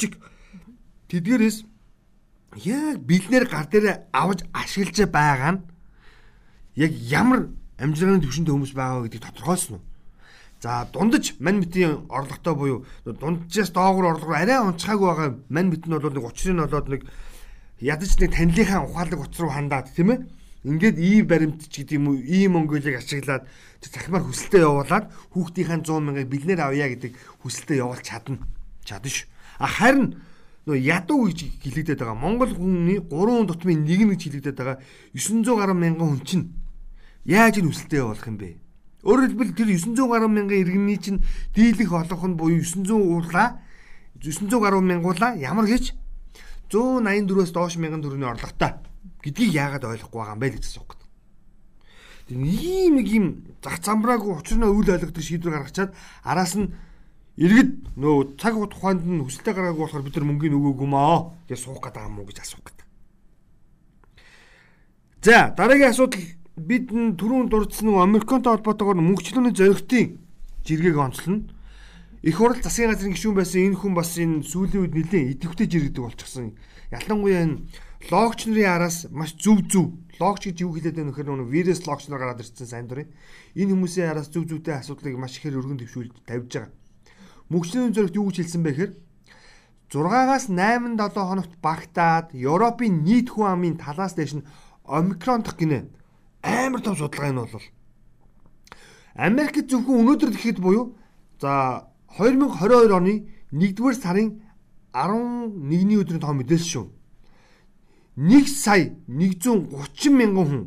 тэдгээрээс 1.12 1.58
яг 2.64 2.98
бэлнээр 3.04 3.46
гар 3.52 3.68
дээр 3.68 3.86
аваж 4.16 4.48
ашиглаж 4.56 4.98
байгаа 5.12 5.52
нь 5.60 5.64
яг 6.80 6.92
ямар 6.96 7.52
амжилтын 7.78 8.24
төвшөнд 8.24 8.50
хүмүүс 8.50 8.74
байгаа 8.74 9.04
гэдгийг 9.06 9.28
тодорхойлсон 9.28 9.76
уу? 9.78 9.89
За 10.62 10.88
дундаж 10.92 11.40
мань 11.40 11.64
мэтийн 11.64 12.04
орлоготой 12.10 12.56
буюу 12.56 12.86
дунджаас 13.06 13.72
доогуур 13.72 14.12
орлого 14.12 14.36
арай 14.36 14.60
онцгайг 14.60 15.00
байгаа 15.00 15.40
мань 15.48 15.72
мэт 15.72 15.88
нь 15.88 15.96
бол 15.96 16.12
нэг 16.12 16.26
учрыг 16.26 16.52
нь 16.52 16.60
болоод 16.60 16.88
нэг 16.92 17.02
ядаж 17.80 18.12
нэг 18.20 18.36
танилынхаа 18.36 18.84
ухаалаг 18.84 19.20
утас 19.24 19.40
руу 19.40 19.56
хандаад 19.56 19.88
тийм 19.96 20.12
ээ 20.12 20.20
ингээд 20.68 20.98
ий 21.00 21.24
баримт 21.24 21.72
ч 21.72 21.88
гэдэг 21.88 21.96
юм 21.96 22.12
уу 22.12 22.20
ий 22.20 22.52
Монголыг 22.52 23.00
ашиглаад 23.00 23.48
захимаар 23.80 24.28
хүсэлтэд 24.28 24.68
явуулаад 24.68 25.06
хүүхдийнхээ 25.32 25.80
100 25.80 26.04
мянгаыг 26.04 26.28
бэлнээр 26.28 26.60
авъя 26.60 26.88
гэдэг 26.92 27.16
хүсэлтэд 27.40 27.80
явуулж 27.80 28.04
чадна. 28.04 28.44
Чадна 28.84 29.08
ш. 29.08 29.32
А 29.64 29.68
харин 29.72 30.20
нөө 30.68 30.76
ядуу 30.76 31.32
гэж 31.32 31.56
хэлэгдээд 31.64 32.04
байгаа. 32.04 32.20
Монгол 32.20 32.52
хүний 32.52 33.00
3 33.00 33.48
дутмын 33.48 33.88
нэг 33.88 34.02
нь 34.04 34.12
гэж 34.12 34.22
хэлэгдээд 34.28 34.58
байгаа 34.60 34.78
900 35.16 35.56
гаруй 35.56 35.78
мянган 35.80 36.20
хүн 36.20 36.24
чинь 36.28 36.46
яаж 37.24 37.64
энэ 37.64 37.72
хүсэлтэд 37.72 38.04
явуулах 38.04 38.28
юм 38.28 38.36
бэ? 38.36 38.60
Өөрөөр 39.00 39.32
хэлбэл 39.32 39.56
тэр 39.56 39.70
900 39.80 40.12
гаруй 40.12 40.28
мянган 40.28 40.60
иргэний 40.60 41.00
чинь 41.00 41.24
дийлэх 41.56 41.92
олох 41.96 42.24
нь 42.28 42.36
буюу 42.36 42.60
900 42.60 42.92
уурлаа 42.92 43.64
900 44.20 44.60
гаруй 44.60 44.84
мянгуулаа 44.84 45.40
ямар 45.40 45.72
гэж 45.72 45.96
184-өөс 46.68 47.52
доош 47.56 47.80
мянган 47.80 48.04
төгрөгийн 48.04 48.36
орлоготой 48.36 48.76
гэдгийг 49.24 49.56
яагаад 49.56 49.88
ойлгохгүй 49.88 50.20
байгаа 50.20 50.36
юм 50.36 50.44
бэ 50.44 50.50
гэж 50.52 50.64
асуух 50.68 50.88
гэдэг. 50.92 51.08
Тэг 52.28 52.38
ийм 52.44 52.94
нэг 53.00 53.08
юм 53.08 53.26
зах 53.64 53.80
замбраагүй 53.80 54.36
учраа 54.36 54.68
үйл 54.68 54.92
ойлгодог 54.92 55.24
шийдвэр 55.24 55.56
гаргачаад 55.56 55.92
араас 56.28 56.54
нь 56.60 56.76
иргэд 57.40 57.96
нөө 57.96 58.36
цаг 58.36 58.60
тухайд 58.68 59.00
нь 59.02 59.24
хүсэлтэй 59.24 59.56
гараагүй 59.56 59.88
болохоор 59.88 60.04
бид 60.04 60.16
нар 60.20 60.28
мөнгөний 60.28 60.60
өгөөгүй 60.60 60.90
маа 60.92 61.34
гэж 61.48 61.60
суух 61.64 61.80
гэдэг 61.80 62.04
юм 62.04 62.20
уу 62.20 62.28
гэж 62.28 62.38
асуух 62.44 62.64
гэдэг. 62.68 62.86
За 65.24 65.56
дараагийн 65.56 65.90
асуудал 65.90 66.39
бид 66.68 66.92
түрүүн 66.92 67.48
дурдсан 67.50 67.88
нэг 67.88 68.04
Американтай 68.04 68.52
холбоотойгоор 68.56 69.00
мөнгөчлөөний 69.00 69.56
зоригтын 69.56 70.20
жиргэг 70.66 70.98
онцлно 70.98 71.48
Их 72.22 72.36
хурл 72.36 72.60
засгийн 72.60 72.92
газрын 72.92 73.16
гишүүн 73.16 73.36
байсан 73.36 73.72
энэ 73.72 73.80
хүн 73.80 73.96
бас 73.96 74.12
энэ 74.20 74.44
сүүлийн 74.44 74.84
үед 74.84 74.92
нэлээд 74.92 75.40
идэвхтэй 75.40 75.72
жиргэдэг 75.72 76.04
болчихсон. 76.04 76.52
Ялангуяа 76.92 77.48
энэ 77.48 77.64
логч 78.12 78.44
нарын 78.44 78.68
араас 78.76 79.08
маш 79.08 79.40
зөв 79.40 79.64
зөв 79.72 79.96
логч 80.20 80.52
гэж 80.52 80.68
юу 80.68 80.76
хэлээд 80.76 81.00
байна 81.00 81.16
вэхээр 81.16 81.32
нэг 81.32 81.48
вирус 81.48 81.88
логч 81.88 82.12
нар 82.12 82.20
гараад 82.20 82.44
ирсэн 82.44 82.68
сайн 82.68 82.92
дурын. 82.92 83.08
Энэ 83.56 83.72
хүмүүсийн 83.72 84.12
араас 84.12 84.28
зөв 84.28 84.52
зөвтэй 84.52 84.84
асуудлыг 84.84 85.16
маш 85.16 85.40
ихээр 85.40 85.64
өргөн 85.64 85.80
төвшүүлж 85.80 86.12
тавьж 86.28 86.52
байгаа. 86.60 86.72
Мөнгөчнөө 87.48 87.96
зөрөгт 87.96 88.20
юу 88.20 88.28
гэж 88.28 88.38
хэлсэн 88.44 88.64
бэ 88.68 88.72
гэхээр 88.76 88.94
6-аас 89.96 90.46
8 90.52 91.00
7 91.00 91.24
хоногт 91.24 91.54
багтаад 91.64 92.36
Европын 92.36 93.00
нийт 93.08 93.32
хүн 93.32 93.48
амын 93.48 93.80
талаас 93.80 94.12
дэш 94.20 94.36
нь 94.36 94.48
омикрон 94.84 95.48
дах 95.48 95.56
гинэ. 95.56 95.88
Амар 96.42 96.82
том 96.82 96.96
судалгаа 96.96 97.30
энэ 97.30 97.46
бол. 97.46 97.66
Америкт 99.16 99.68
зөвхөн 99.70 100.00
өнөөдөр 100.02 100.32
гэхэд 100.32 100.60
буюу 100.64 100.96
за 101.42 101.92
2022 102.18 102.94
оны 102.96 103.28
1-р 103.52 103.96
сарын 103.96 104.42
11-ний 104.94 105.98
өдрийн 106.00 106.22
тоо 106.24 106.34
мэдээлэл 106.34 106.72
шүү. 106.72 106.86
1 108.16 108.48
сая 108.48 108.96
130 109.08 110.16
мянган 110.16 110.48
хүн 110.48 110.64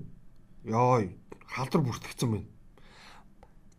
ёо 0.68 1.08
халдвар 1.48 1.82
бүртгэгдсэн 1.84 2.30
байна. 2.30 2.48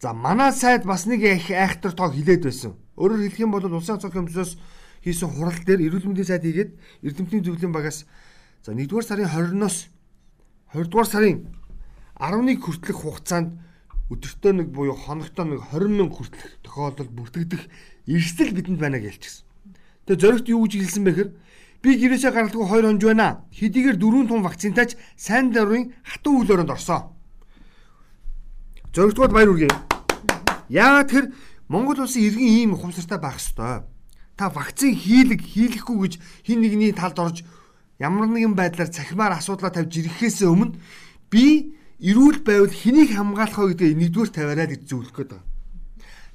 За 0.01 0.13
манай 0.13 0.51
сайд 0.51 0.85
бас 0.85 1.05
нэг 1.05 1.21
их 1.21 1.51
айхтар 1.51 1.93
тоо 1.93 2.09
хилээд 2.11 2.43
байсан. 2.43 2.73
Өөрөөр 2.97 3.29
хэлэх 3.29 3.39
юм 3.39 3.51
бол 3.51 3.65
улсын 3.65 3.99
цог 3.99 4.13
хэмжээс 4.13 4.57
хийсэн 5.03 5.29
хурал 5.29 5.57
дээр 5.65 5.81
эрүүл 5.85 6.09
мэндийн 6.09 6.27
сайд 6.27 6.43
хийгээд 6.43 6.71
Эрдэмтний 7.03 7.41
зөвлөлийн 7.41 7.71
багаас 7.73 8.05
за 8.65 8.71
1-р 8.73 9.03
сарын 9.03 9.29
20-ноос 9.29 9.87
20-р 10.73 11.07
сарын 11.07 11.37
11 12.23 12.63
хүртэлх 12.63 13.03
хугацаанд 13.03 13.59
өдөртөө 14.07 14.51
нэг 14.55 14.67
буюу 14.71 14.95
хоногтоо 14.95 15.43
нэг 15.43 15.59
20 15.75 15.91
мянга 15.91 16.15
хүртэлх 16.15 16.63
тохиолдол 16.63 17.11
бүртгэгдэх 17.11 17.63
эрсдэл 18.07 18.55
бидэнд 18.55 18.79
байна 18.79 19.03
гэж 19.03 19.19
хэлчихсэн. 19.19 19.43
Тэгээ 20.07 20.21
зоригт 20.23 20.47
юу 20.47 20.63
гэж 20.63 20.73
хэлсэн 20.79 21.03
бэхээр 21.03 21.29
би 21.83 21.89
гэрээсээ 21.99 22.31
гаргалгүй 22.31 22.63
хоёр 22.63 22.85
хонж 22.87 23.03
байна. 23.03 23.43
Хэдийгээр 23.51 23.97
дөрвөн 23.99 24.27
тун 24.31 24.39
вакцинтаач 24.39 24.95
сайн 25.19 25.51
дөрвийн 25.51 25.91
хатуу 25.99 26.39
үйл 26.39 26.51
өрөөнд 26.55 26.71
орсон. 26.71 27.11
Зоригтгоод 28.95 29.35
баяр 29.35 29.51
үргээ. 29.51 29.73
Яагаад 30.71 31.11
тэр 31.11 31.25
Монгол 31.67 32.07
улсын 32.07 32.23
иргэн 32.23 32.71
ийм 32.71 32.71
ухамсартай 32.79 33.19
байх 33.19 33.35
ёстой. 33.35 33.83
Та 34.39 34.47
вакцин 34.47 34.95
хийлэг 34.95 35.43
хийлэхгүй 35.43 35.97
гэж 36.07 36.13
хин 36.47 36.63
нэгний 36.63 36.95
талд 36.95 37.19
орж 37.19 37.37
ямар 37.99 38.31
нэгэн 38.31 38.55
байдлаар 38.55 38.87
цахимаар 38.87 39.35
асуудлаа 39.35 39.75
тавьж 39.75 39.91
ирэхээс 39.91 40.47
өмнө 40.47 40.79
би 41.27 41.75
эрүүл 42.03 42.39
байвал 42.43 42.75
хэнийг 42.75 43.15
хамгаалах 43.15 43.57
вэ 43.57 43.67
гэдэг 43.73 43.97
нэгдүгээр 43.97 44.31
тавиараа 44.35 44.67
гэж 44.67 44.81
зөвлөх 44.83 45.15
гээд 45.15 45.31
байгаа. 45.31 45.47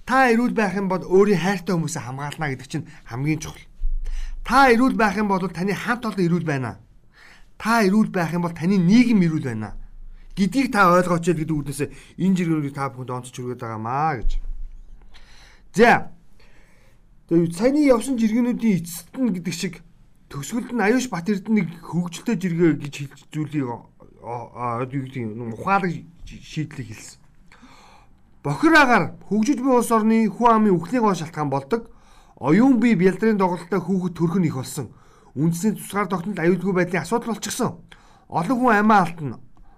Та 0.08 0.32
эрүүл 0.32 0.56
байх 0.56 0.72
юм 0.80 0.88
бол 0.88 1.04
өөрийн 1.04 1.44
хайртай 1.44 1.76
хүмүүсээ 1.76 2.04
хамгаална 2.08 2.48
гэдэг 2.56 2.68
чинь 2.72 2.88
хамгийн 3.04 3.40
чухал. 3.44 3.68
Та 4.48 4.72
эрүүл 4.72 4.96
байх 4.96 5.20
юм 5.20 5.28
бол 5.28 5.44
таны 5.52 5.76
хамт 5.76 6.08
олон 6.08 6.24
эрүүл 6.24 6.48
байна. 6.48 6.80
Та 7.60 7.84
эрүүл 7.84 8.08
байх 8.08 8.32
юм 8.32 8.48
бол 8.48 8.56
таны 8.56 8.80
нийгэм 8.80 9.20
эрүүл 9.28 9.44
байна. 9.44 9.76
гэдгийг 10.38 10.70
та 10.70 10.94
ойлгооч 10.94 11.26
гэдэг 11.34 11.50
үднэсээ 11.50 11.90
энэ 12.22 12.36
жиргэнүүдийг 12.38 12.74
та 12.78 12.94
бүхэнд 12.94 13.10
онцож 13.10 13.34
хүргээд 13.34 13.58
байгаамаа 13.58 14.22
гэж. 14.22 14.30
За. 15.74 16.14
Тэгээ 17.26 17.58
саяны 17.58 17.82
явсан 17.82 18.14
жиргэнүүдийн 18.14 18.78
эцэст 18.78 19.10
нь 19.18 19.34
гэдэг 19.34 19.54
шиг 19.54 19.74
төсвөлд 20.30 20.70
нь 20.70 20.84
Аюуш 20.86 21.10
Бат 21.10 21.26
Эрдэнэ 21.26 21.82
хөгжилтэй 21.82 22.38
жиргээ 22.38 22.72
гэж 22.78 22.94
хэлж 23.02 23.20
зүйлийг 23.34 23.66
юу 24.28 25.02
гэдэг 25.04 25.16
юм 25.16 25.52
ухаалаг 25.52 25.92
шийдлийг 26.24 26.88
хэлсэн. 26.88 27.20
Бохир 28.42 28.74
агаар 28.76 29.04
хөгжиж 29.28 29.58
буй 29.60 29.80
улс 29.80 29.90
орны 29.90 30.28
хүн 30.28 30.52
амын 30.52 30.76
үхлийн 30.76 31.02
гоо 31.02 31.14
шалтгаан 31.14 31.50
болдог. 31.50 31.90
Оюун 32.36 32.78
бие 32.80 32.94
бялдрын 32.94 33.38
тоглолттой 33.38 33.80
хүүхэд 33.80 34.14
төрх 34.14 34.36
нь 34.38 34.46
их 34.46 34.54
болсон. 34.54 34.92
Үндэсний 35.34 35.74
тусгаар 35.74 36.06
тогтнол 36.06 36.38
аюулгүй 36.38 36.72
байдлын 36.72 37.02
асуудал 37.02 37.34
болчихсон. 37.34 37.82
Олон 38.28 38.56
хүн 38.58 38.74
амиа 38.78 39.00
алдна. 39.02 39.36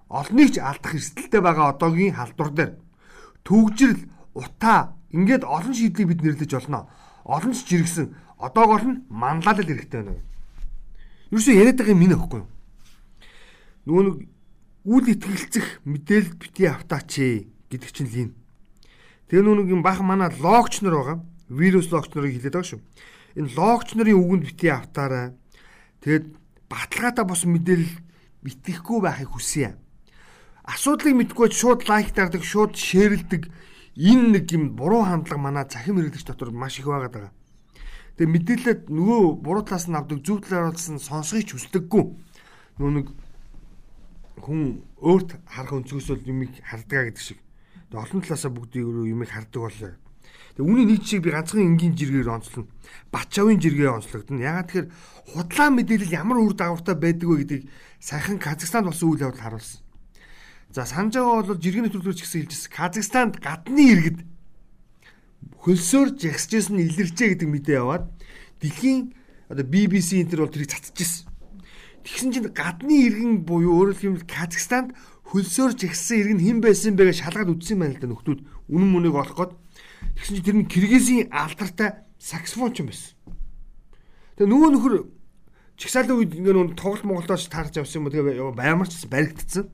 Олныг 0.09 0.53
ч 0.53 0.59
алдах 0.59 0.93
эрсдэлтэй 0.93 1.41
байгаа 1.41 1.73
одоогийн 1.73 2.13
халдвар 2.13 2.51
дээр 2.51 2.71
төгжрэл, 3.47 4.05
утаа 4.35 4.93
ингээд 5.09 5.43
олон 5.47 5.73
шийдлийг 5.73 6.07
бид 6.07 6.21
нэрлэж 6.21 6.51
болно. 6.53 6.87
Олон 7.25 7.53
ч 7.55 7.65
жиргсэн 7.65 8.13
одоогоор 8.37 8.83
нь 8.83 9.01
манлайлал 9.09 9.65
хэрэгтэй 9.65 10.03
байна. 10.03 10.21
Юусе 11.31 11.55
яриад 11.55 11.77
байгаа 11.79 11.95
юм 11.95 11.99
минь 11.99 12.13
аахгүй 12.13 12.39
юу? 12.45 12.47
Нэг 14.03 14.27
үл 14.85 15.05
итгэлцэх 15.05 15.85
мэдээлэл 15.85 16.37
бити 16.41 16.65
автаач 16.65 17.11
гэдэг 17.69 17.91
чинь 17.93 18.09
л 18.09 18.19
юм. 18.25 18.31
Тэгээ 19.29 19.45
нүг 19.45 19.69
юм 19.69 19.81
бах 19.85 20.01
манай 20.01 20.33
логч 20.33 20.81
нар 20.81 20.97
байгаа. 20.97 21.17
Вирус 21.49 21.93
логч 21.93 22.11
нарыг 22.17 22.33
хэлээд 22.35 22.55
байгаа 22.57 22.71
шүү. 22.75 22.81
Энэ 23.37 23.53
логч 23.55 23.93
нарын 23.93 24.17
үгэнд 24.17 24.43
бити 24.49 24.67
автаарай. 24.73 25.37
Тэгээд 26.01 26.25
баталгаатай 26.65 27.25
бос 27.25 27.45
мэдээлэл 27.45 27.95
итгэхгүй 28.41 28.99
байхыг 29.05 29.29
хүсье. 29.37 29.77
Асуудлыг 30.65 31.13
мэдгүй 31.13 31.53
шууд 31.53 31.85
лайк 31.85 32.13
дардаг, 32.17 32.41
шууд 32.41 32.73
шеэрлдэг 32.73 33.49
энэ 33.97 34.41
нэг 34.41 34.45
юм 34.51 34.73
буруу 34.75 35.05
хандлага 35.05 35.41
манай 35.41 35.65
захим 35.69 35.97
хэрэглэгч 36.01 36.25
дотор 36.25 36.51
маш 36.51 36.79
их 36.79 36.89
байгаа. 36.89 37.31
Тэгээ 38.17 38.33
мэдээлэлд 38.33 38.81
нөгөө 38.89 39.21
буруу 39.41 39.63
талаас 39.65 39.87
нь 39.89 39.97
авдаг, 39.97 40.19
зөв 40.25 40.41
талаас 40.41 40.89
нь 40.89 41.01
сонсгоч 41.01 41.53
хүсдэггүй. 41.53 42.03
Нөгөө 42.77 42.93
нэг 42.97 43.07
хүн 44.41 44.81
өөрт 44.99 45.39
харах 45.45 45.77
өнцгөөс 45.77 46.07
бол 46.11 46.29
юмыг 46.29 46.51
хардгаа 46.65 47.09
гэдэг 47.09 47.21
шиг. 47.21 47.39
Тэгээ 47.89 48.03
олон 48.03 48.21
талаасаа 48.25 48.51
бүгдийг 48.51 48.85
юмыг 48.85 49.29
хардаг 49.29 49.61
болоо. 49.61 49.93
Тэгээ 50.57 50.67
үүний 50.67 50.99
чиг 50.99 51.23
би 51.23 51.31
ганцхан 51.31 51.63
энгийн 51.63 51.95
жиргээр 51.95 52.27
онцлно. 52.27 52.67
Батчавын 53.11 53.61
жиргээ 53.61 53.87
онцлогдно. 53.87 54.43
Ягаад 54.43 54.67
тэгэхээр 54.67 54.87
худлаа 55.31 55.69
мэдээлэл 55.71 56.17
ямар 56.17 56.37
үр 56.43 56.53
дагавартай 56.53 56.95
байдаг 56.99 57.27
вэ 57.29 57.35
гэдгийг 57.47 57.63
сайхан 58.03 58.35
Казахстанд 58.35 58.91
болсон 58.91 59.15
үйл 59.15 59.31
явдал 59.31 59.39
харуулсан. 59.47 59.79
За 60.75 60.83
санаж 60.83 61.15
байгаа 61.15 61.47
бол 61.47 61.63
жиргэний 61.63 61.91
төлөвлөгөөч 61.91 62.19
гэсэн 62.19 62.39
хэлжсэн. 62.43 62.71
Казахстанд 62.75 63.33
гадны 63.39 63.83
иргэд 63.95 64.19
хөлсөөр 65.63 66.19
жагсажсэн 66.19 66.83
илэрчээ 66.83 67.27
гэдэг 67.35 67.47
мэдээ 67.47 67.79
яваад 67.79 68.11
дэлхийн 68.59 69.15
одоо 69.47 69.65
BBC 69.67 70.19
энэ 70.19 70.35
төр 70.35 70.47
бол 70.47 70.51
тэрийг 70.51 70.71
цацчихсан. 70.71 71.30
Тэгсэн 72.01 72.29
чинь 72.33 72.49
гадны 72.49 72.95
иргэн 73.07 73.45
буюу 73.45 73.93
өөрөөр 73.93 73.97
хэлбэл 73.97 74.29
Казахстанд 74.29 74.97
хөлсөөр 75.31 75.77
жагссан 75.77 76.17
иргэн 76.17 76.41
хэн 76.41 76.59
байсан 76.61 76.97
бэ 76.97 77.13
гэж 77.13 77.23
шалгаад 77.23 77.53
үзсэн 77.53 77.77
байна 77.79 77.95
л 77.95 78.01
да 78.01 78.07
нөхдүүд 78.09 78.39
үнэн 78.73 78.89
мөнийг 78.89 79.15
олох 79.15 79.37
гээд 79.37 79.53
тэгсэн 80.17 80.35
чинь 80.35 80.45
тэр 80.45 80.57
нь 80.59 80.71
Киргизийн 80.71 81.29
алдартай 81.29 82.03
саксофонч 82.19 82.81
юм 82.81 82.89
байсан. 82.89 83.13
Тэгээ 84.35 84.49
нөгөө 84.49 84.69
нөхөр 84.75 84.95
чагсаалын 85.77 86.17
үед 86.17 86.33
ингээ 86.37 86.55
нэг 86.57 86.77
тоглолт 86.77 87.05
Монголдоос 87.05 87.49
таарч 87.49 87.77
явсан 87.77 88.05
юм 88.05 88.13
тэгээ 88.13 88.53
баймарч 88.53 89.05
баригдсан. 89.09 89.65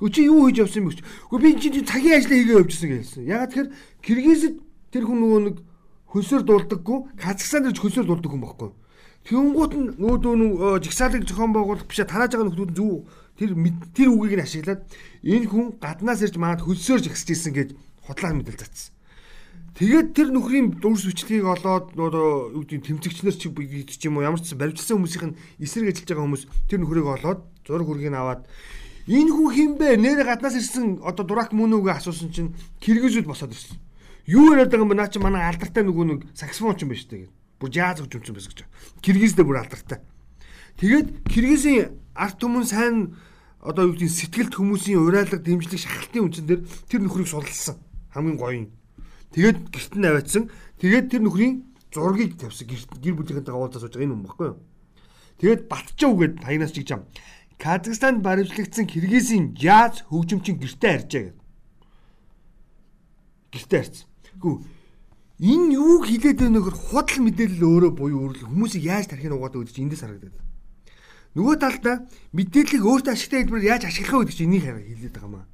Үгүй 0.00 0.10
чи 0.12 0.20
юу 0.24 0.48
хийж 0.48 0.64
явсан 0.64 0.84
юм 0.84 0.88
бэ? 0.92 1.04
Үгүй 1.32 1.40
би 1.40 1.48
чинь 1.60 1.84
цагийн 1.84 2.16
ажлаа 2.16 2.36
хийгээ 2.40 2.60
явжсэн 2.60 2.90
гэсэн. 2.96 3.28
Ягаад 3.28 3.50
тэгэхээр 3.52 3.70
Киргизэд 4.00 4.56
тэр 4.92 5.04
хүн 5.04 5.18
нөгөө 5.20 5.40
нэг 5.48 5.56
хөлсөөр 6.10 6.42
дуулдаггүй, 6.44 6.98
Казахстан 7.16 7.64
дэрж 7.64 7.78
хөлсөөр 7.80 8.06
дуулдаг 8.06 8.30
хүн 8.30 8.42
байхгүй. 8.42 8.70
Тэнгуут 9.30 9.72
нь 9.78 9.88
нөгөө 10.00 10.36
нөгөө 10.42 10.82
жигсаалыг 10.82 11.24
зохион 11.28 11.52
байгуулах 11.54 11.86
бишээ 11.86 12.08
тарааж 12.08 12.34
байгаа 12.34 12.48
нөхдүүд 12.50 12.72
зүв 12.74 13.04
тэр 13.38 13.50
тэр 13.94 14.08
үгийг 14.10 14.34
нь 14.40 14.44
ашиглаад 14.44 14.80
энэ 15.22 15.46
хүн 15.46 15.66
гаднаас 15.76 16.24
ирж 16.24 16.34
манад 16.40 16.64
хөлсөөр 16.64 17.04
жигсэж 17.04 17.28
исэн 17.36 17.52
гэж 17.54 17.68
худлаа 18.04 18.32
мэдэл 18.32 18.58
цацсан. 18.58 18.96
Тэгээд 19.76 20.08
тэр 20.16 20.28
нөхрийн 20.34 20.82
дурс 20.82 21.06
хүчлэгийг 21.06 21.46
олоод 21.46 21.94
нөгөө 21.94 22.58
юу 22.58 22.64
гэдэг 22.64 22.84
тэмцэгчнэр 22.90 23.36
чи 23.38 23.48
гэдэг 23.52 23.96
ч 23.96 24.02
юм 24.08 24.18
уу 24.18 24.26
ямар 24.26 24.42
ч 24.42 24.56
баримтсан 24.56 24.98
хүмүүсийн 24.98 25.36
эсрэг 25.62 25.94
ажиллаж 25.94 26.10
байгаа 26.10 26.26
хүмүүс 26.26 26.44
тэр 26.66 26.80
нөхрийг 26.82 27.06
олоод 27.06 27.40
зураг 27.64 27.86
хүргийг 27.86 28.12
аваад 28.16 28.42
Энэ 29.08 29.32
хүн 29.32 29.50
хин 29.54 29.70
бэ? 29.80 29.96
Нэрэ 29.96 30.22
гаднаас 30.22 30.54
ирсэн 30.54 31.00
одоо 31.00 31.24
дурак 31.24 31.50
мөн 31.56 31.80
үгээ 31.80 31.96
асуусан 31.96 32.30
чинь 32.30 32.54
киргизүүд 32.78 33.24
босоод 33.24 33.50
ирсэн. 33.56 33.80
Юу 34.30 34.54
яриад 34.54 34.70
байгаа 34.70 34.86
юм 34.86 34.90
бэ? 34.94 34.98
Наа 35.02 35.10
чи 35.10 35.18
манай 35.18 35.42
алдартай 35.42 35.82
нөгөө 35.82 36.06
нэг 36.06 36.20
саксофон 36.38 36.78
ч 36.78 36.86
юм 36.86 36.94
байна 36.94 37.02
шүү 37.02 37.10
дээ. 37.10 37.30
Бүр 37.58 37.70
жааз 37.74 37.98
гэж 38.06 38.14
юмсан 38.14 38.34
байсан 38.38 38.52
гэж. 38.54 38.60
Киргиздээ 39.02 39.42
бүр 39.42 39.58
алдартай. 39.58 39.98
Тэгээд 40.78 41.08
киргизийн 41.26 41.98
арт 42.14 42.38
түмэн 42.38 42.62
сайн 42.62 43.18
одоо 43.58 43.90
юу 43.90 43.98
гэдэг 43.98 44.06
сэтгэлд 44.06 44.54
хүмүүсийн 44.54 45.02
урайлаг 45.02 45.42
дэмжлэг 45.42 45.82
шахалтын 45.82 46.30
үндсэн 46.30 46.46
дээр 46.46 46.62
тэр 46.62 47.00
нөхрийг 47.02 47.26
суллсан. 47.26 47.82
Хамгийн 48.14 48.38
гоё 48.38 48.70
нь. 48.70 48.72
Тэгээд 49.34 49.58
гэрт 49.66 49.92
нь 49.98 50.06
аваадсан. 50.06 50.44
Тэгээд 50.78 51.06
тэр 51.10 51.22
нөхрийн 51.26 51.54
зургийг 51.90 52.38
тавьсан. 52.38 52.70
Гэр 53.02 53.18
бүлийнхэнтэйгээ 53.18 53.58
уулзаж 53.58 53.82
сууж 53.82 53.94
байгаа 53.98 54.06
энэ 54.06 54.14
юм 54.14 54.24
баггүй 54.24 54.46
юу? 54.46 54.58
Тэгээд 55.42 55.62
батчаа 55.66 56.10
үгээд 56.14 56.34
таянаас 56.40 56.72
чигж 56.72 56.90
ам. 56.94 57.04
Казахстанд 57.60 58.22
баримтлагдсан 58.24 58.86
Киргизийн 58.86 59.52
жаз 59.58 60.06
хөгжимчин 60.08 60.56
гэртээ 60.56 60.90
харьжаа 60.96 61.22
гэдэг. 61.28 61.36
Гэртээ 63.52 63.80
харьцсан. 63.80 64.09
Гүү 64.38 64.54
энэ 65.40 65.74
юуг 65.74 66.04
хилээд 66.06 66.38
байна 66.44 66.60
нөхөр 66.60 66.76
худал 66.76 67.18
мэдээлэл 67.24 67.64
өөрөө 67.64 67.92
буюу 67.96 68.20
өөрлө 68.28 68.44
хүмүүсийг 68.44 68.84
яаж 68.84 69.08
тархинь 69.08 69.32
угаадаг 69.32 69.64
гэдэг 69.64 69.74
чинь 69.74 69.88
эндээс 69.88 70.04
харагдаад. 70.04 70.36
Нөгөө 71.32 71.56
талдаа 71.56 71.96
мэдээллийг 72.36 72.84
өөртөө 72.84 73.12
ашигтай 73.16 73.40
хэлбэрээр 73.48 73.70
яаж 73.72 73.82
ашиглах 73.88 74.20
вэ 74.20 74.24
гэдэг 74.28 74.36
чинь 74.36 74.48
энийг 74.52 74.64
хилээд 74.68 75.14
байгаа 75.16 75.32
маа. 75.32 75.46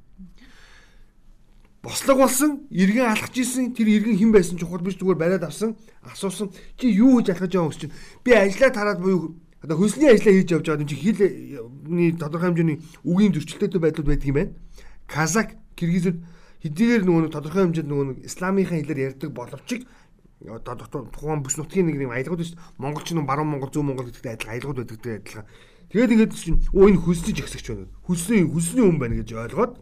Бослог 1.79 2.17
болсон, 2.19 2.67
иргэн 2.67 3.07
алхаж 3.15 3.35
исэн, 3.39 3.71
тэр 3.71 3.87
иргэн 3.87 4.19
хэн 4.19 4.31
байсан 4.35 4.59
чухал 4.59 4.83
биш 4.83 4.99
зүгээр 4.99 5.15
бариад 5.15 5.47
авсан, 5.47 5.79
асуусан. 6.03 6.51
Чи 6.75 6.91
юу 6.91 7.23
гэж 7.23 7.31
алхаж 7.31 7.47
байгаа 7.53 7.69
юм 7.71 7.79
чинь? 7.79 7.95
Би 8.27 8.35
ажиллаа 8.35 8.71
тараад 8.75 8.99
буюу 8.99 9.39
Одоо 9.63 9.77
хөлсний 9.77 10.11
ажлаа 10.11 10.33
хийж 10.35 10.51
явж 10.51 10.65
байгаа 10.67 10.83
юм 10.83 10.89
чи 10.89 10.95
хилний 10.95 12.11
тодорхой 12.13 12.49
хэмжээний 12.53 12.77
үгийн 13.01 13.33
зөрчилтэй 13.33 13.79
байдлууд 13.79 14.09
байдаг 14.09 14.27
юм 14.27 14.37
байна. 14.37 14.53
Казак, 15.09 15.57
Киргизүүд 15.73 16.17
хэдийгээр 16.63 17.03
нөгөө 17.05 17.31
тодорхой 17.33 17.63
хэмжээнд 17.67 17.89
нөгөө 17.91 18.25
исламынхаа 18.25 18.77
хэлээр 18.81 19.05
ярьдаг 19.13 19.31
боловч 19.33 19.69
одоо 20.45 21.09
тухайн 21.09 21.41
бүс 21.41 21.57
нутгийн 21.57 21.89
нэг 21.89 21.97
юм 21.97 22.13
аялгууд 22.13 22.45
шүү 22.45 22.55
дээ. 22.55 22.77
Монголч 22.77 23.09
нь 23.09 23.25
баруун 23.25 23.49
Монгол, 23.49 23.73
зүүн 23.73 23.89
Монгол 23.89 24.05
гэдэгт 24.05 24.37
адилхан 24.37 24.53
аялгууд 24.53 24.77
байдаг 24.85 25.25
адилхан. 25.25 25.45
Тэгээд 25.89 26.13
ингээд 26.13 26.33
чинь 26.37 26.61
өө 26.77 26.85
энэ 26.93 27.01
хөлсний 27.01 27.33
жигсэгч 27.33 27.65
байна. 27.73 27.89
Хөлсний 28.05 28.45
хөлсний 28.45 28.85
хүн 28.85 29.01
байна 29.01 29.17
гэж 29.17 29.33
ойлгоод 29.33 29.73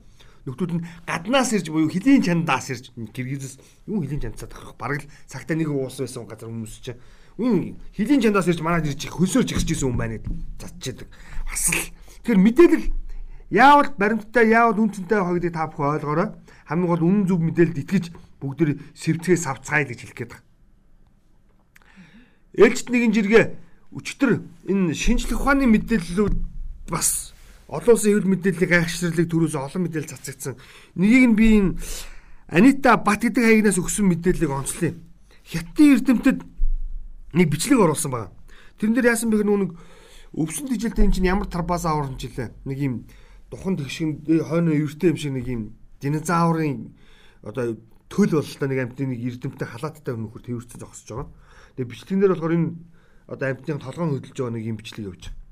нөхдүүд 0.47 0.71
нь 0.79 0.85
гаднаас 1.03 1.51
ирж 1.57 1.67
буюу 1.73 1.91
хилийн 1.91 2.23
чандаас 2.23 2.69
ирж 2.71 2.93
Киргизээс 2.93 3.59
юу 3.89 4.05
хилийн 4.05 4.21
чандсаа 4.21 4.47
тахах 4.47 4.77
бараг 4.77 5.03
л 5.03 5.11
цагтаа 5.27 5.57
нэг 5.57 5.73
уус 5.73 5.97
байсан 5.99 6.29
газар 6.29 6.47
хүмүүс 6.47 6.79
чинь 6.85 7.01
Үн 7.35 7.75
хилийн 7.91 8.21
чандаас 8.21 8.47
ирж 8.47 8.61
манад 8.63 8.87
ирж 8.87 9.11
хөлсөөрж 9.11 9.51
ихсэж 9.51 9.75
исэн 9.75 9.91
хүн 9.91 9.99
байна 9.99 10.15
гэд 10.15 10.29
цацчихдаг. 10.55 11.09
Бас 11.43 11.67
л 11.67 11.91
тэгэхээр 12.23 12.39
мэдээлэл 12.39 12.85
яавал 13.49 13.89
баримттай 13.97 14.49
яавал 14.49 14.79
үнцэнтэй 14.85 15.17
байгаа 15.17 15.35
гэдгийг 15.37 15.53
та 15.53 15.67
бүхэн 15.69 15.93
ойлгоорой. 15.99 16.29
Хамгийн 16.65 16.89
гол 16.89 17.03
үнэн 17.05 17.25
зөв 17.29 17.39
мэдээлэлд 17.41 17.81
итгэж 17.83 18.05
бүгд 18.41 18.81
сэвцгээс 18.97 19.45
авцгаая 19.45 19.85
гэж 19.85 19.99
хэлэх 20.01 20.17
гээд 20.17 20.31
байна. 20.33 20.45
Ээлжид 22.55 22.89
нэгэн 22.89 23.13
жиргээ 23.13 23.45
өчтөр 23.93 24.31
энэ 24.69 24.95
шинжлэх 24.95 25.39
ухааны 25.39 25.67
мэдээллүүд 25.69 26.35
бас 26.89 27.35
олон 27.67 27.93
улсын 27.95 28.11
хэвлэл 28.15 28.33
мэдээллийг 28.33 28.71
гайхширлыг 28.71 29.27
төрөөс 29.29 29.55
олон 29.55 29.81
мэдээлэл 29.85 30.13
цацагдсан. 30.13 30.55
Нэгийг 30.95 31.25
нь 31.29 31.37
би 31.37 31.47
энэ 31.59 31.71
Анита 32.47 32.97
Бат 32.97 33.25
гэдэг 33.25 33.43
хаягнаас 33.43 33.81
өгсөн 33.81 34.05
мэдээллийг 34.05 34.51
онцлоо. 34.53 34.93
Хятадын 35.45 35.91
эрдэмтэд 35.97 36.39
нэг 37.33 37.47
бичлэг 37.49 37.79
оруулсан 37.81 38.11
байгаа. 38.13 38.31
Тэрэн 38.77 38.95
дээр 38.95 39.09
яасан 39.11 39.29
бэ 39.33 39.41
гэх 39.41 39.49
нэг 39.49 39.71
өвсөн 40.37 40.69
тижилтэй 40.69 41.05
энэ 41.09 41.15
чинь 41.15 41.29
ямар 41.31 41.49
тарбаас 41.49 41.89
аварч 41.89 42.21
жилээ. 42.21 42.53
Нэг 42.69 42.77
юм 42.77 42.93
духан 43.55 43.79
тэгшин 43.79 44.27
хойно 44.27 44.75
эвэртэй 44.75 45.15
юм 45.15 45.17
шиг 45.17 45.31
нэг 45.31 45.47
юм 45.47 45.61
динозаврын 46.03 46.91
одоо 47.41 47.79
төл 48.11 48.31
бололтой 48.35 48.67
нэг 48.67 48.79
амьтны 48.83 49.15
нэг 49.15 49.19
эрдэмтэй 49.23 49.67
халааттай 49.67 50.13
нөхөр 50.15 50.43
тэрвэрсэн 50.43 50.79
зогсож 50.83 51.07
байгаа. 51.07 51.31
Тэгээ 51.79 51.89
бичлэгэн 51.89 52.19
дээр 52.19 52.33
болохоор 52.35 52.55
энэ 52.59 52.69
одоо 53.31 53.47
амьтны 53.49 53.79
толгойн 53.79 54.11
хөдөлж 54.19 54.37
байгаа 54.37 54.55
нэг 54.59 54.65
юм 54.67 54.77
бичлэг 54.77 55.07
явж 55.07 55.23
байгаа. 55.31 55.43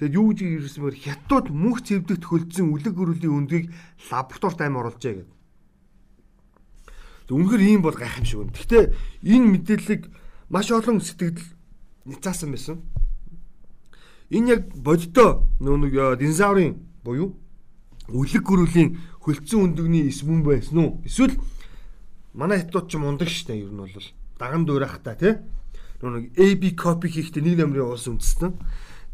Тэгэд 0.00 0.16
юу 0.16 0.26
гэж 0.32 0.38
ирсэн 0.40 0.82
бэр 0.86 0.96
хятад 0.96 1.46
мөнх 1.52 1.84
цэвдэгт 1.84 2.24
хөлдсөн 2.24 2.72
үлэг 2.72 2.96
өрөлийн 2.96 3.36
өндгийг 3.36 3.66
лабораторид 4.08 4.60
аим 4.64 4.80
оруулжээ 4.80 5.14
гэдэг. 5.20 5.28
Үнэхээр 7.30 7.62
ийм 7.68 7.82
бол 7.84 7.94
гайхамшиг 7.94 8.40
байна. 8.40 8.56
Гэхдээ 8.56 8.84
энэ 9.28 9.46
мэдээллийг 9.60 10.02
маш 10.48 10.72
олон 10.72 11.04
сэтгэл 11.04 11.36
ницаасан 12.08 12.50
байсан. 12.50 12.80
Энэ 14.32 14.50
яг 14.56 14.62
боддоо 14.72 15.46
нөө 15.60 15.76
нэг 15.84 15.94
э, 15.94 16.16
динозаврын 16.16 16.89
буюу 17.04 17.36
үлэг 18.10 18.42
гөрүүлийн 18.42 18.98
хөлдсөн 19.22 19.70
өндөгний 19.70 20.08
эс 20.10 20.22
мөн 20.26 20.42
байсан 20.42 20.78
уу? 20.78 20.90
Эсвэл 21.06 21.38
манай 22.34 22.62
хятад 22.62 22.90
ч 22.90 22.98
мундаг 22.98 23.28
штэ 23.30 23.60
ер 23.60 23.70
нь 23.70 23.78
бол 23.78 24.06
даган 24.38 24.64
дуурайхтаа 24.66 25.14
тий. 25.14 25.38
Нэг 26.00 26.32
AB 26.34 26.74
copy 26.74 27.12
хийхдээ 27.12 27.44
нэг 27.44 27.60
номерын 27.60 27.92
уус 27.92 28.08
үндэстэн. 28.08 28.56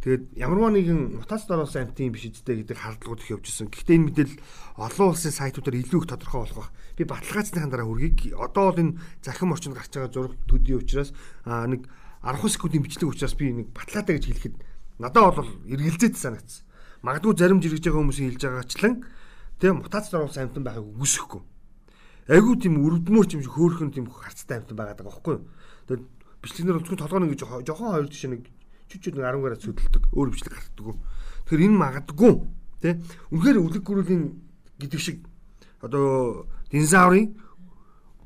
Тэгээд 0.06 0.38
ямарваа 0.38 0.70
нэгэн 0.70 1.18
мутацид 1.18 1.50
орсон 1.50 1.90
амтын 1.90 2.14
биш 2.14 2.30
үстэй 2.30 2.62
гэдэг 2.62 2.78
хардлагууд 2.78 3.26
их 3.26 3.34
явжсэн. 3.34 3.66
Гэхдээ 3.74 3.96
энэ 3.98 4.06
мэдээлэл 4.06 4.38
олон 4.78 5.06
улсын 5.10 5.34
сайтуудаар 5.34 5.82
илүү 5.82 5.98
их 5.98 6.06
тодорхой 6.06 6.46
болох 6.46 6.70
бах. 6.70 6.70
Би 6.94 7.02
баталгаажсныхан 7.10 7.74
дараа 7.74 7.90
хүргийг 7.90 8.38
одоо 8.38 8.70
бол 8.70 8.82
энэ 8.86 8.96
захим 9.18 9.50
орчинд 9.50 9.74
гарч 9.74 9.90
байгаа 9.98 10.14
зураг 10.14 10.38
төдий 10.46 10.78
учраас 10.78 11.10
аа 11.42 11.66
нэг 11.66 11.90
10 12.22 12.38
секундын 12.54 12.86
бичлэг 12.86 13.10
учраас 13.10 13.34
би 13.34 13.50
нэг 13.50 13.74
баталгаатай 13.74 14.14
гэж 14.14 14.24
хэлэхэд 14.30 14.54
надад 15.02 15.42
бол 15.42 15.50
эргэлзээд 15.66 16.14
санагдсан. 16.14 16.62
Магадгүй 17.02 17.34
зарим 17.36 17.60
жиргэж 17.60 17.84
байгаа 17.84 18.00
хүмүүсийн 18.00 18.28
хэлж 18.32 18.42
байгаачлан 18.46 18.94
тийм 19.60 19.74
мутацид 19.82 20.14
орсон 20.16 20.48
амтан 20.48 20.64
байхыг 20.64 20.86
үгүйсэхгүй. 20.86 21.42
Айгуу 22.32 22.54
тийм 22.56 22.80
өрөвдмөр 22.80 23.26
юм 23.36 23.42
шиг 23.42 23.52
хөөхөн 23.52 23.90
тийм 23.92 24.06
харцтай 24.08 24.60
амтан 24.60 24.76
байгаад 24.76 25.00
байгаа 25.00 25.12
байхгүй 25.12 25.34
юу? 25.36 25.44
Тэгээд 25.86 26.04
бичлэгнэр 26.42 26.76
болчихгүй 26.80 27.00
толгойн 27.00 27.26
ингэж 27.28 27.40
жоохон 27.44 27.92
хоёр 27.92 28.08
тишээ 28.08 28.30
нэг 28.32 28.42
чүчүүд 28.90 29.14
нэг 29.18 29.24
10 29.26 29.42
гараа 29.44 29.60
цөдөлдөг. 29.62 30.04
Өөр 30.14 30.28
бичлэг 30.30 30.52
гаргадаг. 30.54 30.96
Тэгэхээр 31.46 31.66
энэ 31.66 31.80
магадгүй 31.82 32.32
тий. 32.82 32.94
Үнэхээр 33.30 33.58
үлэг 33.62 33.82
гөрүүлийн 33.86 34.22
гэдэг 34.80 35.00
шиг 35.00 35.18
одоо 35.80 36.46
динозаврын 36.70 37.36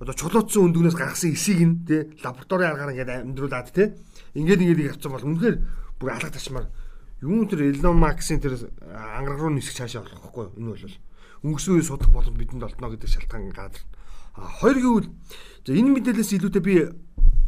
одоо 0.00 0.14
чулуутсан 0.16 0.64
өндөгнөөс 0.72 0.96
гаргасан 0.96 1.36
эсийг 1.36 1.60
нь 1.60 1.84
тий 1.84 2.08
лабораторийн 2.24 2.72
аргаар 2.72 2.92
ингээд 2.96 3.10
амьдруулад 3.28 3.68
тий 3.68 3.92
ингээд 4.32 4.64
ингээд 4.64 4.96
явцсан 4.96 5.12
бол 5.12 5.28
үнэхээр 5.28 5.56
бүр 6.00 6.10
алга 6.10 6.32
ташмаар 6.32 6.66
Юун 7.20 7.48
тэр 7.48 7.68
Elon 7.68 8.00
Musk-ийн 8.00 8.40
тэр 8.40 8.56
ангараг 8.88 9.40
руу 9.40 9.52
нисэх 9.52 9.76
цаашаа 9.76 10.08
болох 10.08 10.24
байхгүй 10.24 10.44
юу? 10.48 10.56
Энэ 10.56 10.72
бол 10.72 10.96
өнгөрсөн 11.52 11.72
үеийн 11.76 11.88
судах 11.88 12.08
боломж 12.08 12.32
бидэнд 12.32 12.64
олдно 12.64 12.88
гэдэг 12.88 13.10
шалтгаан 13.12 13.52
гадар. 13.52 13.84
А 14.40 14.48
хоёр 14.48 14.78
гэвэл 14.80 15.08
за 15.68 15.70
энэ 15.76 16.00
мэдээлэлээс 16.00 16.32
илүүтэй 16.40 16.64
би 16.64 16.74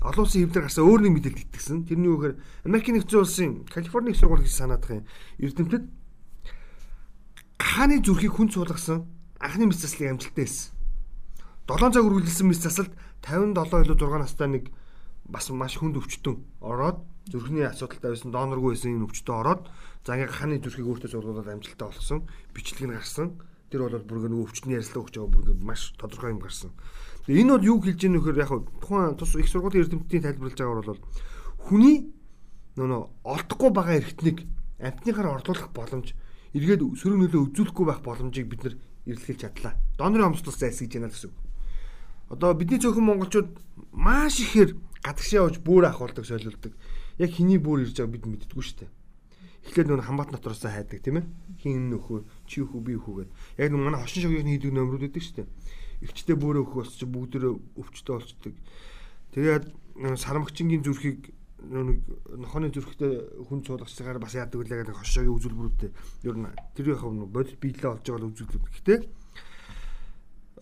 олон 0.04 0.24
улсын 0.28 0.44
хэвлэр 0.44 0.66
гарсан 0.68 0.84
өөр 0.84 1.00
нэг 1.08 1.12
мэдээлэл 1.16 1.44
итгэсэн. 1.48 1.88
Тэрний 1.88 2.10
юу 2.10 2.20
гэхээр 2.20 2.36
Америкийн 2.68 2.94
нэгдсэн 3.00 3.20
улсын 3.22 3.50
Калифорни 3.64 4.12
их 4.12 4.20
сургууль 4.20 4.44
гэж 4.44 4.52
санаадах 4.52 4.92
юм. 4.92 5.06
Эрдэмтэд 5.40 5.84
хааны 7.56 8.02
зүрхийг 8.04 8.36
хүн 8.36 8.52
цуулгасан 8.52 9.08
анхны 9.40 9.72
мэс 9.72 9.80
заслыг 9.80 10.10
амжилттай 10.10 10.44
хэлсэн. 10.44 10.74
7 11.64 11.94
цаг 11.96 12.04
үргэлжилсэн 12.04 12.46
мэс 12.50 12.60
засалд 12.60 12.92
57 13.24 13.88
илүү 13.88 13.96
6 13.96 14.20
настай 14.20 14.48
нэг 14.50 14.64
бас 15.24 15.48
маш 15.54 15.78
хүнд 15.78 15.96
өвчтөн 15.96 16.42
ороод 16.60 16.98
зүрхний 17.30 17.66
асуудалтай 17.66 18.10
байсан 18.14 18.30
доноргүй 18.32 18.74
байсан 18.74 18.96
энэ 18.96 19.06
өвчтөн 19.06 19.36
ороод 19.38 19.62
за 20.06 20.16
ингээ 20.16 20.32
хааны 20.32 20.58
зүрхийг 20.58 20.88
өөртөө 20.88 21.10
зургуулад 21.12 21.48
амжилттай 21.52 21.86
болгосон 21.86 22.20
бичлэг 22.54 22.86
нь 22.88 22.96
гарсан 22.96 23.28
тэр 23.70 23.86
бол 23.86 24.02
бүр 24.02 24.18
ингээ 24.26 24.42
өвчтний 24.42 24.76
ярилцлага 24.80 25.04
өгч 25.06 25.14
байгаа 25.20 25.30
бүр 25.30 25.44
ингээ 25.54 25.68
маш 25.68 25.82
тодорхой 26.00 26.34
юм 26.34 26.40
гарсан 26.42 26.70
тэгээ 27.26 27.42
энэ 27.46 27.52
бол 27.54 27.68
юу 27.70 27.78
хэлж 27.78 28.00
ийм 28.02 28.14
нөхөр 28.18 28.42
яг 28.42 28.52
тухайн 28.82 29.14
тус 29.14 29.32
их 29.38 29.46
сургуулийн 29.46 29.84
эрдэмтдийн 29.86 30.24
тайлбарлаж 30.26 30.58
байгаагаар 30.58 30.90
бол 30.90 31.02
хүний 31.62 31.96
нөө 32.76 33.02
олдохгүй 33.22 33.70
байгаа 33.70 33.96
эрхтнийг 34.00 34.38
амтныхаар 34.82 35.38
орлуулах 35.38 35.70
боломж 35.70 36.16
эргээд 36.56 36.82
сөрөг 36.98 37.18
нөлөө 37.20 37.42
үзүүлэхгүй 37.48 37.86
байх 37.86 38.00
боломжийг 38.04 38.48
бид 38.48 38.64
нар 38.64 38.74
эрэлхийлж 39.06 39.40
чадлаа. 39.40 39.74
Донорын 39.98 40.32
хомсдол 40.32 40.54
зайс 40.54 40.80
гэж 40.80 41.00
яана 41.00 41.08
гэсэн 41.08 41.30
үг. 41.30 41.36
Одоо 42.32 42.54
бидний 42.54 42.80
цөөхөн 42.80 43.06
монголчууд 43.08 43.50
маш 43.92 44.40
ихээр 44.40 44.76
гадагшаа 45.00 45.48
явж 45.48 45.56
бүр 45.64 45.88
ахуулдаг 45.88 46.24
солиулдаг. 46.24 46.72
Яг 47.18 47.30
хэний 47.32 47.58
бүр 47.58 47.84
ирж 47.84 47.96
байгааг 47.98 48.12
бид 48.12 48.26
мэддэггүй 48.28 48.64
шүү 48.64 48.78
дээ. 48.86 48.90
Эхлээд 49.62 49.88
нөр 49.88 50.02
хамбат 50.02 50.30
дотроос 50.32 50.64
хайдаг 50.64 51.00
тийм 51.02 51.20
ээ. 51.20 51.26
Хин 51.62 51.90
нөхөө, 51.92 52.24
чи 52.48 52.64
хүү 52.64 52.80
би 52.82 52.98
хүү 52.98 53.14
гэд. 53.26 53.30
Яг 53.62 53.70
нэг 53.70 53.80
манай 53.80 54.00
хошин 54.02 54.26
шогийн 54.26 54.48
хийдэг 54.48 54.72
нөмрүүд 54.74 55.06
байдаг 55.06 55.22
шүү 55.22 55.36
дээ. 55.38 55.48
Игчтэй 56.02 56.34
бөөрөө 56.34 56.62
өхөх 56.66 56.78
болчих 56.82 57.08
бүгдөө 57.08 57.52
өвчтөй 57.78 58.14
болчдөг. 58.18 58.54
Тэгээд 59.38 59.64
сармагчингийн 60.18 60.82
зүрхийг 60.82 61.30
нэг 61.62 62.02
нохооны 62.26 62.74
зүрхтэй 62.74 63.46
хүн 63.46 63.62
цуулгачгаар 63.62 64.18
бас 64.18 64.34
яадаг 64.34 64.58
үлээ 64.58 64.82
гэдэг 64.82 64.98
хошоогийн 64.98 65.36
үзүүлбэрүүдтэй 65.38 65.90
ер 66.26 66.36
нь 66.36 66.50
тэр 66.74 66.98
яг 66.98 67.06
бодит 67.30 67.62
биелээ 67.62 67.92
олж 67.94 68.02
байгаа 68.02 68.30
үзүүлбэрүүд. 68.34 68.72
Гэхдээ 68.74 68.98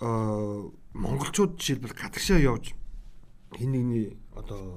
аа 0.05 0.69
монголчууд 0.93 1.57
жишээлбэл 1.57 1.97
гадагшаа 1.97 2.41
явж 2.45 2.77
хин 3.57 3.73
нэгний 3.73 4.13
одоо 4.37 4.77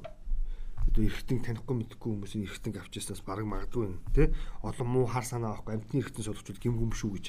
одоо 0.88 1.04
эргэтэн 1.04 1.39
танихгүй 1.43 1.76
мэдхгүй 1.78 2.10
хүмүүсийн 2.13 2.46
эргэтэн 2.48 2.80
авчирснаас 2.80 3.22
бараг 3.24 3.46
магадгүй 3.48 3.84
юм 3.88 4.00
тий 4.15 4.32
олон 4.62 4.88
муу 4.88 5.06
хар 5.08 5.26
санаа 5.26 5.56
авахгүй 5.56 5.80
амтны 5.80 6.00
эргэтэн 6.02 6.24
суулгачуд 6.24 6.60
гим 6.60 6.78
гүм 6.78 6.91
шүү 6.91 7.12
гэж. 7.13 7.26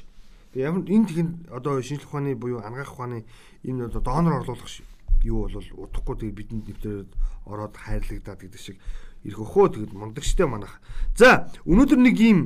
Тэгээ 0.55 0.67
ямар 0.71 0.85
энэ 0.87 1.09
тэгэн 1.11 1.29
одоо 1.51 1.83
шинжлэх 1.83 2.11
ухааны 2.11 2.35
буюу 2.38 2.62
ангаах 2.62 2.95
ухааны 2.95 3.27
энэ 3.67 3.90
одоо 3.90 4.01
донор 4.03 4.43
орлуулах 4.43 4.71
юу 5.25 5.49
бол 5.49 5.88
удахгүй 5.88 6.14
тэгээ 6.21 6.38
бидэнд 6.38 6.67
нэвтрээд 6.69 7.11
ороод 7.49 7.75
хайрлагдаад 7.75 8.40
гэдэг 8.45 8.61
шиг 8.61 8.77
ирэх 9.25 9.40
өхөө 9.40 9.67
тэгэд 9.73 9.93
мундагчтай 9.97 10.47
манах. 10.47 10.79
За 11.17 11.49
өнөөдөр 11.64 12.01
нэг 12.01 12.17
ийм 12.21 12.38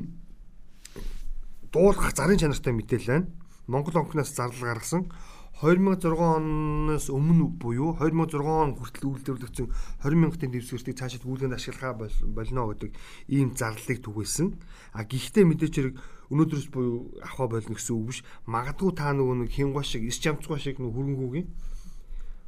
дуулах 1.75 2.15
зарын 2.15 2.39
чанартай 2.39 2.73
мэдээлэл 2.73 3.13
байна. 3.13 3.31
Монгол 3.67 4.01
онкноос 4.01 4.33
зардал 4.33 4.63
гаргасан 4.63 5.11
2006 5.59 6.15
оноос 6.15 7.11
өмнө 7.11 7.51
буюу 7.59 7.99
2006 7.99 8.47
он 8.47 8.79
хүртэл 8.79 9.11
үйлдвэрлэгдсэн 9.11 9.67
20 10.07 10.15
мянган 10.15 10.51
дэвсгэртийг 10.55 10.95
цаашид 10.95 11.27
гүйлгэнд 11.27 11.59
ашиглахаа 11.59 11.99
болно 11.99 12.71
гэдэг 12.71 12.95
ийм 13.27 13.59
зарлалыг 13.59 13.99
түгээсэн. 13.99 14.55
А 14.95 15.03
гэхдээ 15.03 15.43
мэдээч 15.51 15.75
хэрэг 15.75 15.95
өнөөдрөөс 16.31 16.69
буюу 16.71 17.11
авах 17.27 17.59
болно 17.59 17.75
гэсэн 17.75 17.91
үг 17.91 18.07
биш. 18.07 18.23
Магадгүй 18.47 18.95
та 18.95 19.11
нөгөө 19.11 19.35
нэг 19.43 19.51
хингуа 19.51 19.83
шиг, 19.83 20.07
ис 20.07 20.23
жамцгуа 20.23 20.63
шиг 20.63 20.79
нөгөө 20.79 20.95
хөрөнгөгийн 20.95 21.47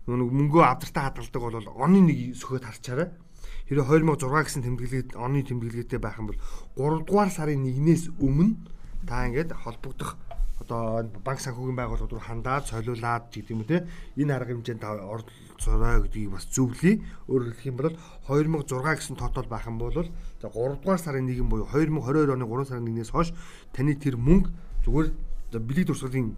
нөгөө 0.07 0.31
мөнгөө 0.31 0.63
авдартай 0.71 1.03
хадгалдаг 1.11 1.43
бол 1.43 1.83
оны 1.83 1.99
нэг 2.07 2.39
сөхөд 2.39 2.63
харчаарай. 2.63 3.11
Хэрэв 3.67 3.91
2006 3.91 4.23
гэсэн 4.47 4.63
тэмдэглэгээд 4.63 5.11
оны 5.19 5.43
тэмдэглэгээтэй 5.43 5.99
байх 5.99 6.23
юм 6.23 6.31
бол 6.31 6.39
3 6.79 7.11
дугаар 7.11 7.31
сарын 7.35 7.67
1-ээс 7.67 8.15
өмнө 8.23 8.55
та 9.03 9.27
ингээд 9.27 9.51
холбогдох 9.55 10.15
одоо 10.61 11.09
банк 11.25 11.41
санхүүгийн 11.41 11.79
байгууллагууд 11.81 12.15
руу 12.15 12.25
хандаад 12.25 12.69
солиулаад 12.69 13.33
гэдэг 13.33 13.51
юм 13.51 13.65
те 13.65 13.89
энэ 14.21 14.37
арга 14.37 14.53
хэмжээнд 14.53 14.85
оролцоорой 14.85 16.05
гэдгийг 16.05 16.37
бас 16.37 16.45
зөвлөе. 16.53 17.01
Өөрөөр 17.33 17.57
хэлэх 17.57 17.71
юм 17.73 17.77
бол 17.81 17.97
2006 18.29 19.01
гэсэн 19.01 19.17
тотол 19.17 19.49
байх 19.49 19.65
юм 19.65 19.81
бол 19.81 19.93
за 19.93 20.49
3 20.53 20.85
дугаар 20.85 21.01
сарын 21.01 21.27
1 21.27 21.49
буюу 21.49 21.65
2022 21.65 22.37
оны 22.37 22.45
3 22.45 22.69
сарын 22.69 22.87
1-ээс 22.93 23.11
хойш 23.11 23.33
таны 23.73 23.97
тэр 23.97 24.21
мөнгө 24.21 24.53
зүгээр 24.85 25.09
бэлэг 25.59 25.87
дурсгалын 25.89 26.37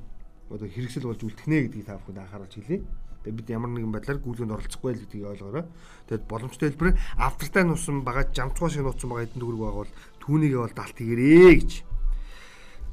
одоо 0.53 0.69
хэрэгсэл 0.69 1.09
болж 1.09 1.21
үлдэх 1.25 1.47
нэ 1.49 1.67
гэдгийг 1.67 1.87
та 1.87 1.99
бүхэнд 1.99 2.23
анхааруулж 2.23 2.55
хэлье. 2.55 2.85
Тэгээ 3.23 3.39
бид 3.39 3.49
ямар 3.55 3.71
нэгэн 3.73 3.95
байдлаар 3.95 4.19
гүйлгэнд 4.19 4.55
оролцохгүй 4.55 4.91
л 4.93 5.03
гэдгийг 5.07 5.31
ойлгоорой. 5.31 5.65
Тэгээд 6.11 6.25
боломжтой 6.27 6.69
хэлбэр 6.75 6.99
автортай 7.17 7.65
нуусан 7.65 8.03
байгаа 8.03 8.27
жамцгоо 8.35 8.69
шиг 8.69 8.83
нуусан 8.83 9.09
байгаа 9.09 9.27
эдэн 9.31 9.41
төгрөг 9.41 9.63
байгаа 9.63 9.81
бол 9.87 9.93
түүнийгээ 10.27 10.61
бол 10.61 10.75
далт 10.75 10.97
хийгэрээ 10.99 11.55
гэж. 11.55 11.71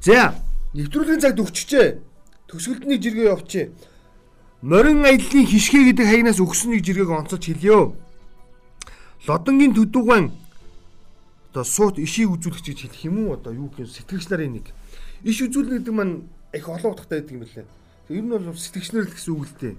За 0.00 0.38
Нэвтрүүлгийн 0.70 1.18
цагт 1.18 1.42
өгчжээ. 1.42 1.98
Төсгөлтний 2.46 3.02
жиргээ 3.02 3.34
явчихъя. 3.34 3.74
Морин 4.62 5.02
аяллаа 5.02 5.42
хишгэ 5.42 5.90
гэдэг 5.90 6.06
хаягнаас 6.06 6.38
өгсөн 6.38 6.78
нэг 6.78 6.86
жиргээг 6.86 7.10
онцолж 7.10 7.42
хэлье. 7.42 7.98
Лодонгийн 9.26 9.74
төдүүгэн 9.74 10.30
одоо 11.50 11.64
суут 11.66 11.98
ишийг 11.98 12.30
үзүүлэх 12.30 12.62
гэж 12.62 12.86
хэлэх 12.86 13.02
юм 13.02 13.26
уу? 13.26 13.34
Одоо 13.34 13.50
юу 13.50 13.66
гэх 13.74 13.90
сэтгэгч 13.90 14.30
нарын 14.30 14.62
нэг. 14.62 14.70
Иш 15.26 15.42
үзүүлнэ 15.42 15.82
гэдэг 15.82 15.94
маань 15.94 16.30
их 16.54 16.66
олон 16.70 16.94
утгатай 16.94 17.18
байдаг 17.18 17.34
юм 17.34 17.42
байна. 17.42 17.66
Тэг 18.06 18.14
ер 18.14 18.22
нь 18.22 18.30
бол 18.30 18.54
сэтгэгч 18.54 18.88
нар 18.94 19.10
л 19.10 19.14
гэсэн 19.18 19.34
үг 19.34 19.44
л 19.50 19.56
дээ. 19.58 19.74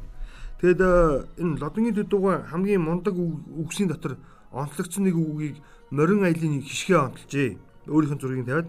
Тэгэд 0.60 0.82
энэ 1.40 1.56
лодонгийн 1.56 1.98
төдүүгэн 2.04 2.52
хамгийн 2.52 2.84
мундаг 2.84 3.16
үгсийн 3.16 3.88
дотор 3.88 4.20
онцлогдсон 4.52 5.08
нэг 5.08 5.16
үгийг 5.16 5.56
морин 5.88 6.28
аяллаа 6.28 6.60
хишгэ 6.68 7.00
онцолжээ. 7.00 7.56
Өөрийнх 7.88 8.20
нь 8.20 8.22
зургийг 8.22 8.46
тавиад 8.46 8.68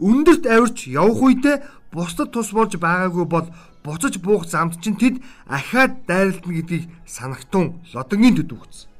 өндөрт 0.00 0.44
авирч 0.46 0.88
явах 0.92 1.20
үедээ 1.22 1.56
бусдад 1.92 2.32
тус 2.32 2.52
болж 2.52 2.76
байгаагүй 2.76 3.24
бол 3.24 3.48
буцаж 3.86 4.18
буух 4.18 4.44
замд 4.44 4.76
чинь 4.82 4.98
тэд 4.98 5.22
ахаад 5.46 6.04
дайралтна 6.06 6.52
гэдгийг 6.52 6.84
санагтун 7.06 7.80
лодонгийн 7.94 8.36
төд 8.36 8.52
өгсөн. 8.52 8.90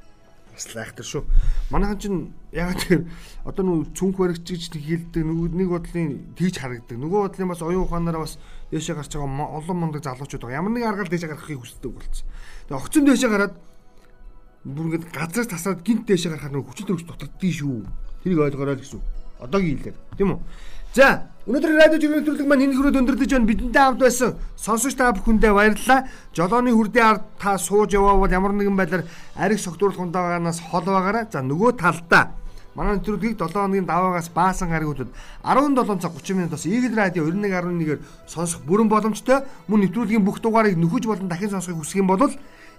Бас 0.55 0.65
лайхтар 0.73 1.05
шүү. 1.05 1.23
Манайхан 1.69 1.99
чинь 2.01 2.19
яг 2.49 2.79
тэр 2.81 3.05
одоо 3.45 3.63
нүү 3.67 3.93
цүнх 3.93 4.17
баригч 4.17 4.47
гэж 4.47 4.73
хэлдэг 4.73 5.21
нэг 5.21 5.69
бодлын 5.69 6.33
тийж 6.33 6.57
харагдаг. 6.57 6.97
Нөгөө 6.97 7.29
бодлын 7.29 7.51
бас 7.51 7.61
оюун 7.61 7.85
ухаанаараа 7.85 8.25
бас 8.25 8.41
дээшээ 8.73 8.95
гарч 8.97 9.13
байгаа 9.13 9.53
олон 9.53 9.77
мундаг 9.77 10.01
залуучууд 10.01 10.41
байгаа. 10.41 10.57
Ямар 10.57 10.73
нэг 10.73 10.89
аргаар 10.89 11.09
дээшээ 11.13 11.29
гарахыг 11.29 11.61
хүсдэг 11.61 11.91
болсон. 11.93 12.25
Тэгээ 12.65 12.79
огцон 12.81 13.05
дээшээ 13.05 13.29
гараад 13.29 13.53
бүр 14.65 14.85
ингээд 14.89 15.05
газар 15.13 15.45
тасаад 15.45 15.85
гинт 15.85 16.09
дээшээ 16.09 16.31
гарахаар 16.33 16.53
нөгөө 16.57 16.69
хүчил 16.73 16.87
төрөж 16.89 17.05
дутагддгийг 17.05 17.53
шүү. 17.53 17.85
Тэрийг 18.25 18.41
ойлгоорой 18.41 18.81
гэсэн. 18.81 19.01
Одоогийн 19.37 19.77
хэлээр 19.77 19.97
тийм 20.17 20.33
үү? 20.33 20.41
За 20.97 21.29
өнөөдөр 21.45 21.77
радио 21.77 21.99
жирийн 22.01 22.25
нэвтрүүлэг 22.25 22.47
маань 22.49 22.63
энэ 22.65 22.73
хүрээд 22.73 22.97
өндөрлөж 22.97 23.29
байна. 23.29 23.45
Бидэнтэй 23.45 23.83
хамт 23.85 24.01
байсан 24.01 24.33
сонсогч 24.57 24.97
та 24.97 25.13
бүхэндээ 25.13 25.53
баярлалаа. 25.53 26.09
Жолооны 26.33 26.73
хүрдээ 26.73 27.05
ард 27.05 27.23
та 27.37 27.53
сууж 27.61 27.93
яваа 27.93 28.17
бол 28.17 28.33
ямар 28.33 28.57
нэгэн 28.57 28.73
байдлаар 28.73 29.05
ариг 29.37 29.61
согтуурлах 29.61 30.01
ундаагаас 30.01 30.57
хол 30.57 30.89
байгаарай. 30.89 31.29
За 31.29 31.45
нөгөө 31.45 31.77
талдаа 31.77 32.33
манай 32.73 32.97
нэвтрүүлгийг 32.97 33.37
7 33.37 33.45
хоногийн 33.45 33.85
даваагаас 33.85 34.33
баасан 34.33 34.73
гаригуудад 34.73 35.13
17 35.45 36.01
цаг 36.01 36.17
30 36.17 36.33
минутаас 36.33 36.65
Eagle 36.65 36.97
Radio 36.97 37.29
91.1-ээр 37.29 38.01
сонсох 38.25 38.65
бүрэн 38.65 38.89
боломжтой. 38.89 39.45
Мөн 39.69 39.85
нэвтрүүлгийн 39.85 40.25
бүх 40.25 40.41
дугаарыг 40.41 40.81
нөхөж 40.81 41.05
болон 41.05 41.29
дахин 41.29 41.53
сонсохыг 41.53 41.77
хүсэх 41.77 42.01
юм 42.01 42.09
бол 42.09 42.25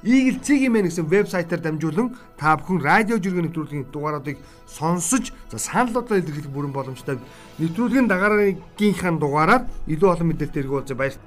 Eagle 0.02 0.38
Цэгийн 0.38 0.72
мэн 0.72 0.86
гэсэн 0.86 1.10
вебсайтаар 1.10 1.58
дамжуулан 1.58 2.14
та 2.38 2.54
бүхэн 2.54 2.78
радио 2.78 3.18
жиргэн 3.18 3.50
нэвтрүүлгийн 3.50 3.90
дугааруудыг 3.90 4.38
сонсож 4.66 5.34
за 5.50 5.58
саналуудаа 5.58 6.22
илэрхийлэх 6.22 6.54
бүрэн 6.54 6.70
боломжтой. 6.70 7.18
Нэвтрүүлгийн 7.58 8.06
дагараагийнхаа 8.06 9.18
дугаараар 9.18 9.66
илүү 9.90 10.08
олон 10.14 10.28
мэдээлэл 10.30 10.54
тэргүүлж 10.54 10.94
баяр 10.94 11.18